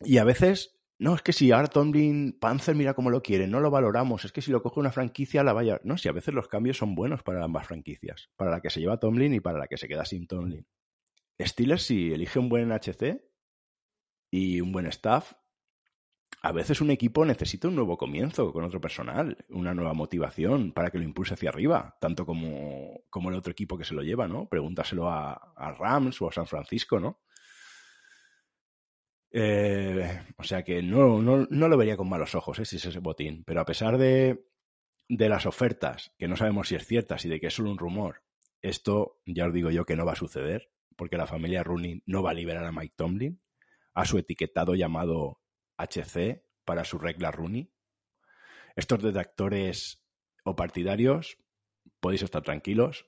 Y 0.00 0.18
a 0.18 0.24
veces, 0.24 0.78
no, 0.98 1.14
es 1.14 1.22
que 1.22 1.32
si 1.32 1.52
ahora 1.52 1.68
Tomlin, 1.68 2.38
Panzer 2.38 2.74
mira 2.74 2.94
cómo 2.94 3.10
lo 3.10 3.22
quiere, 3.22 3.46
no 3.46 3.60
lo 3.60 3.70
valoramos, 3.70 4.24
es 4.24 4.32
que 4.32 4.42
si 4.42 4.50
lo 4.50 4.62
coge 4.62 4.80
una 4.80 4.92
franquicia 4.92 5.42
la 5.42 5.52
vaya... 5.52 5.80
No, 5.84 5.96
si 5.96 6.08
a 6.08 6.12
veces 6.12 6.34
los 6.34 6.48
cambios 6.48 6.76
son 6.76 6.94
buenos 6.94 7.22
para 7.22 7.44
ambas 7.44 7.66
franquicias, 7.66 8.30
para 8.36 8.50
la 8.50 8.60
que 8.60 8.70
se 8.70 8.80
lleva 8.80 8.98
Tomlin 8.98 9.34
y 9.34 9.40
para 9.40 9.58
la 9.58 9.66
que 9.66 9.76
se 9.76 9.88
queda 9.88 10.04
sin 10.04 10.26
Tomlin. 10.26 10.66
Steelers 11.40 11.82
si 11.82 12.12
elige 12.12 12.38
un 12.38 12.48
buen 12.48 12.70
HC 12.72 13.22
y 14.30 14.60
un 14.60 14.72
buen 14.72 14.86
staff, 14.86 15.32
a 16.44 16.52
veces 16.52 16.82
un 16.82 16.90
equipo 16.90 17.24
necesita 17.24 17.68
un 17.68 17.74
nuevo 17.74 17.96
comienzo 17.96 18.52
con 18.52 18.64
otro 18.64 18.78
personal, 18.78 19.46
una 19.48 19.72
nueva 19.72 19.94
motivación 19.94 20.72
para 20.72 20.90
que 20.90 20.98
lo 20.98 21.04
impulse 21.04 21.32
hacia 21.32 21.48
arriba, 21.48 21.96
tanto 22.02 22.26
como, 22.26 23.00
como 23.08 23.30
el 23.30 23.36
otro 23.36 23.50
equipo 23.50 23.78
que 23.78 23.84
se 23.86 23.94
lo 23.94 24.02
lleva, 24.02 24.28
¿no? 24.28 24.46
Pregúntaselo 24.46 25.08
a, 25.08 25.74
Rams 25.78 26.20
o 26.20 26.28
a 26.28 26.32
San 26.32 26.46
Francisco, 26.46 27.00
¿no? 27.00 27.22
Eh, 29.30 30.20
o 30.36 30.42
sea 30.42 30.62
que 30.62 30.82
no, 30.82 31.22
no, 31.22 31.46
no, 31.48 31.68
lo 31.68 31.78
vería 31.78 31.96
con 31.96 32.10
malos 32.10 32.34
ojos, 32.34 32.58
¿eh? 32.58 32.66
si 32.66 32.76
es 32.76 32.84
ese 32.84 32.98
botín. 32.98 33.42
Pero 33.46 33.62
a 33.62 33.64
pesar 33.64 33.96
de, 33.96 34.46
de 35.08 35.28
las 35.30 35.46
ofertas, 35.46 36.12
que 36.18 36.28
no 36.28 36.36
sabemos 36.36 36.68
si 36.68 36.74
es 36.74 36.86
ciertas 36.86 37.24
y 37.24 37.30
de 37.30 37.40
que 37.40 37.46
es 37.46 37.54
solo 37.54 37.70
un 37.70 37.78
rumor, 37.78 38.22
esto 38.60 39.22
ya 39.24 39.46
os 39.46 39.54
digo 39.54 39.70
yo 39.70 39.86
que 39.86 39.96
no 39.96 40.04
va 40.04 40.12
a 40.12 40.16
suceder, 40.16 40.70
porque 40.94 41.16
la 41.16 41.26
familia 41.26 41.64
Rooney 41.64 42.02
no 42.04 42.22
va 42.22 42.32
a 42.32 42.34
liberar 42.34 42.66
a 42.66 42.72
Mike 42.72 42.96
Tomlin, 42.98 43.40
a 43.94 44.04
su 44.04 44.18
etiquetado 44.18 44.74
llamado 44.74 45.40
HC 45.76 46.44
para 46.64 46.84
su 46.84 46.98
regla 46.98 47.30
Rooney. 47.30 47.72
Estos 48.76 49.02
detractores 49.02 50.02
o 50.44 50.56
partidarios 50.56 51.38
podéis 52.00 52.22
estar 52.22 52.42
tranquilos 52.42 53.06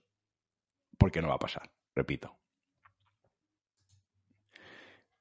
porque 0.98 1.20
no 1.20 1.29
va 1.29 1.35
a 1.35 1.40
pasar, 1.40 1.70
repito. 1.94 2.38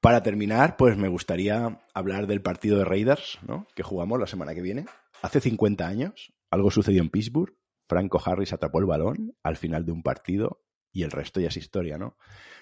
Para 0.00 0.22
terminar, 0.22 0.76
pues 0.76 0.96
me 0.96 1.08
gustaría 1.08 1.80
hablar 1.92 2.26
del 2.26 2.40
partido 2.40 2.78
de 2.78 2.84
Raiders, 2.84 3.38
¿no? 3.42 3.66
Que 3.74 3.82
jugamos 3.82 4.20
la 4.20 4.26
semana 4.26 4.54
que 4.54 4.62
viene. 4.62 4.86
Hace 5.20 5.40
50 5.40 5.86
años, 5.86 6.32
algo 6.50 6.70
sucedió 6.70 7.02
en 7.02 7.10
Pittsburgh. 7.10 7.56
Franco 7.88 8.20
Harris 8.24 8.52
atrapó 8.52 8.78
el 8.78 8.86
balón 8.86 9.36
al 9.42 9.56
final 9.56 9.84
de 9.84 9.92
un 9.92 10.02
partido 10.02 10.62
y 10.92 11.02
el 11.02 11.10
resto 11.10 11.40
ya 11.40 11.48
es 11.48 11.56
historia, 11.56 11.98
¿no? 11.98 12.16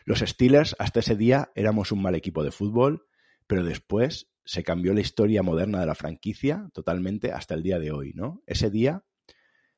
Los 0.04 0.20
Steelers 0.20 0.74
hasta 0.78 1.00
ese 1.00 1.16
día 1.16 1.52
éramos 1.54 1.92
un 1.92 2.02
mal 2.02 2.14
equipo 2.14 2.42
de 2.42 2.50
fútbol, 2.50 3.06
pero 3.46 3.62
después 3.62 4.33
se 4.44 4.62
cambió 4.62 4.92
la 4.92 5.00
historia 5.00 5.42
moderna 5.42 5.80
de 5.80 5.86
la 5.86 5.94
franquicia 5.94 6.68
totalmente 6.72 7.32
hasta 7.32 7.54
el 7.54 7.62
día 7.62 7.78
de 7.78 7.90
hoy, 7.92 8.12
¿no? 8.14 8.42
Ese 8.46 8.70
día 8.70 9.04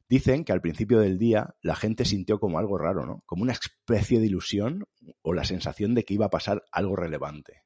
dicen 0.08 0.44
que 0.44 0.52
al 0.52 0.60
principio 0.60 1.00
del 1.00 1.18
día 1.18 1.56
la 1.62 1.76
gente 1.76 2.04
sintió 2.04 2.38
como 2.38 2.58
algo 2.58 2.78
raro, 2.78 3.06
¿no? 3.06 3.22
Como 3.26 3.42
una 3.42 3.52
especie 3.52 4.20
de 4.20 4.26
ilusión 4.26 4.84
o 5.22 5.32
la 5.32 5.44
sensación 5.44 5.94
de 5.94 6.04
que 6.04 6.14
iba 6.14 6.26
a 6.26 6.30
pasar 6.30 6.64
algo 6.72 6.96
relevante. 6.96 7.62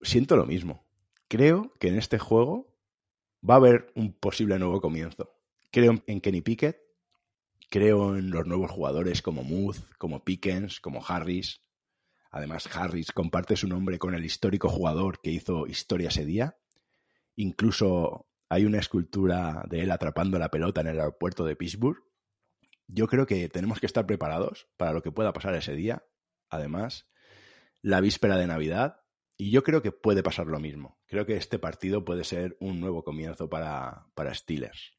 Siento 0.00 0.36
lo 0.36 0.46
mismo. 0.46 0.86
Creo 1.28 1.72
que 1.78 1.88
en 1.88 1.96
este 1.96 2.18
juego 2.18 2.74
va 3.48 3.54
a 3.54 3.58
haber 3.58 3.92
un 3.94 4.12
posible 4.12 4.58
nuevo 4.58 4.80
comienzo. 4.80 5.30
Creo 5.70 6.02
en 6.06 6.20
Kenny 6.20 6.40
Pickett, 6.40 6.78
creo 7.70 8.16
en 8.16 8.30
los 8.30 8.46
nuevos 8.46 8.70
jugadores 8.70 9.22
como 9.22 9.42
Muth, 9.42 9.78
como 9.98 10.24
Pickens, 10.24 10.80
como 10.80 11.04
Harris, 11.04 11.63
Además, 12.34 12.68
Harris 12.74 13.12
comparte 13.12 13.54
su 13.54 13.68
nombre 13.68 14.00
con 14.00 14.12
el 14.12 14.24
histórico 14.24 14.68
jugador 14.68 15.20
que 15.20 15.30
hizo 15.30 15.68
historia 15.68 16.08
ese 16.08 16.24
día. 16.24 16.58
Incluso 17.36 18.26
hay 18.48 18.64
una 18.64 18.80
escultura 18.80 19.62
de 19.70 19.82
él 19.82 19.92
atrapando 19.92 20.36
la 20.36 20.50
pelota 20.50 20.80
en 20.80 20.88
el 20.88 20.98
aeropuerto 20.98 21.44
de 21.44 21.54
Pittsburgh. 21.54 22.02
Yo 22.88 23.06
creo 23.06 23.24
que 23.24 23.48
tenemos 23.48 23.78
que 23.78 23.86
estar 23.86 24.04
preparados 24.04 24.66
para 24.76 24.92
lo 24.92 25.00
que 25.00 25.12
pueda 25.12 25.32
pasar 25.32 25.54
ese 25.54 25.76
día. 25.76 26.02
Además, 26.50 27.08
la 27.82 28.00
víspera 28.00 28.36
de 28.36 28.48
Navidad. 28.48 29.00
Y 29.36 29.52
yo 29.52 29.62
creo 29.62 29.80
que 29.80 29.92
puede 29.92 30.24
pasar 30.24 30.48
lo 30.48 30.58
mismo. 30.58 30.98
Creo 31.06 31.26
que 31.26 31.36
este 31.36 31.60
partido 31.60 32.04
puede 32.04 32.24
ser 32.24 32.56
un 32.58 32.80
nuevo 32.80 33.04
comienzo 33.04 33.48
para, 33.48 34.08
para 34.16 34.34
Steelers. 34.34 34.92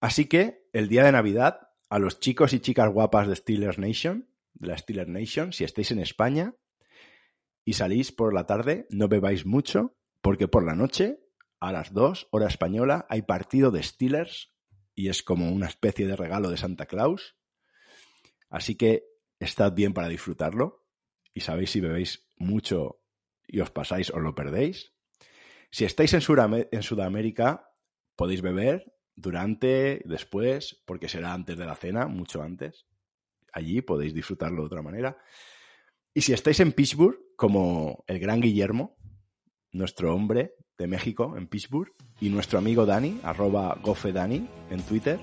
Así 0.00 0.26
que 0.26 0.68
el 0.72 0.88
día 0.88 1.02
de 1.02 1.10
Navidad, 1.10 1.70
a 1.90 1.98
los 1.98 2.20
chicos 2.20 2.52
y 2.52 2.60
chicas 2.60 2.88
guapas 2.88 3.26
de 3.26 3.34
Steelers 3.34 3.78
Nation, 3.78 4.28
de 4.58 4.68
la 4.68 4.78
Steelers 4.78 5.08
Nation, 5.08 5.52
si 5.52 5.64
estáis 5.64 5.90
en 5.90 5.98
España 5.98 6.54
y 7.64 7.74
salís 7.74 8.12
por 8.12 8.34
la 8.34 8.46
tarde, 8.46 8.86
no 8.90 9.08
bebáis 9.08 9.46
mucho, 9.46 9.96
porque 10.20 10.48
por 10.48 10.64
la 10.64 10.74
noche, 10.74 11.18
a 11.60 11.72
las 11.72 11.92
2, 11.92 12.28
hora 12.30 12.46
española, 12.46 13.06
hay 13.08 13.22
partido 13.22 13.70
de 13.70 13.82
Steelers 13.82 14.52
y 14.94 15.08
es 15.08 15.22
como 15.22 15.50
una 15.50 15.66
especie 15.66 16.06
de 16.06 16.16
regalo 16.16 16.50
de 16.50 16.56
Santa 16.56 16.86
Claus. 16.86 17.36
Así 18.48 18.76
que 18.76 19.04
estad 19.40 19.72
bien 19.72 19.92
para 19.92 20.08
disfrutarlo 20.08 20.86
y 21.34 21.40
sabéis 21.40 21.70
si 21.70 21.80
bebéis 21.80 22.28
mucho 22.36 23.00
y 23.46 23.60
os 23.60 23.70
pasáis 23.70 24.10
o 24.10 24.18
lo 24.18 24.34
perdéis. 24.34 24.94
Si 25.70 25.84
estáis 25.84 26.14
en, 26.14 26.22
en 26.70 26.82
Sudamérica, 26.82 27.70
podéis 28.16 28.42
beber 28.42 28.94
durante, 29.14 30.02
después, 30.04 30.82
porque 30.86 31.08
será 31.08 31.32
antes 31.32 31.56
de 31.58 31.66
la 31.66 31.74
cena, 31.74 32.06
mucho 32.06 32.42
antes. 32.42 32.86
Allí 33.56 33.80
podéis 33.80 34.12
disfrutarlo 34.12 34.60
de 34.60 34.66
otra 34.66 34.82
manera. 34.82 35.16
Y 36.12 36.20
si 36.20 36.34
estáis 36.34 36.60
en 36.60 36.72
Pittsburgh, 36.72 37.18
como 37.36 38.04
el 38.06 38.18
gran 38.18 38.42
Guillermo, 38.42 38.98
nuestro 39.72 40.14
hombre 40.14 40.52
de 40.76 40.86
México 40.86 41.34
en 41.38 41.46
Pittsburgh, 41.46 41.90
y 42.20 42.28
nuestro 42.28 42.58
amigo 42.58 42.84
Dani, 42.84 43.18
arroba 43.22 43.78
gofedani 43.82 44.46
en 44.68 44.82
Twitter, 44.82 45.18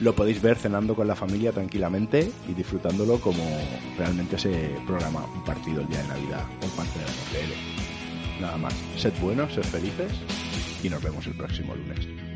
lo 0.00 0.14
podéis 0.14 0.40
ver 0.40 0.56
cenando 0.56 0.94
con 0.94 1.08
la 1.08 1.16
familia 1.16 1.50
tranquilamente 1.50 2.30
y 2.48 2.54
disfrutándolo 2.54 3.20
como 3.20 3.42
realmente 3.98 4.38
se 4.38 4.76
programa 4.86 5.24
un 5.34 5.44
partido 5.44 5.80
el 5.80 5.88
día 5.88 6.02
de 6.02 6.08
Navidad 6.08 6.44
por 6.60 6.70
parte 6.76 6.96
de 6.96 7.04
la 7.06 7.10
NFL. 7.10 8.40
Nada 8.40 8.56
más, 8.58 8.74
sed 8.96 9.14
buenos, 9.20 9.52
sed 9.52 9.64
felices 9.64 10.12
y 10.80 10.88
nos 10.88 11.02
vemos 11.02 11.26
el 11.26 11.36
próximo 11.36 11.74
lunes. 11.74 12.35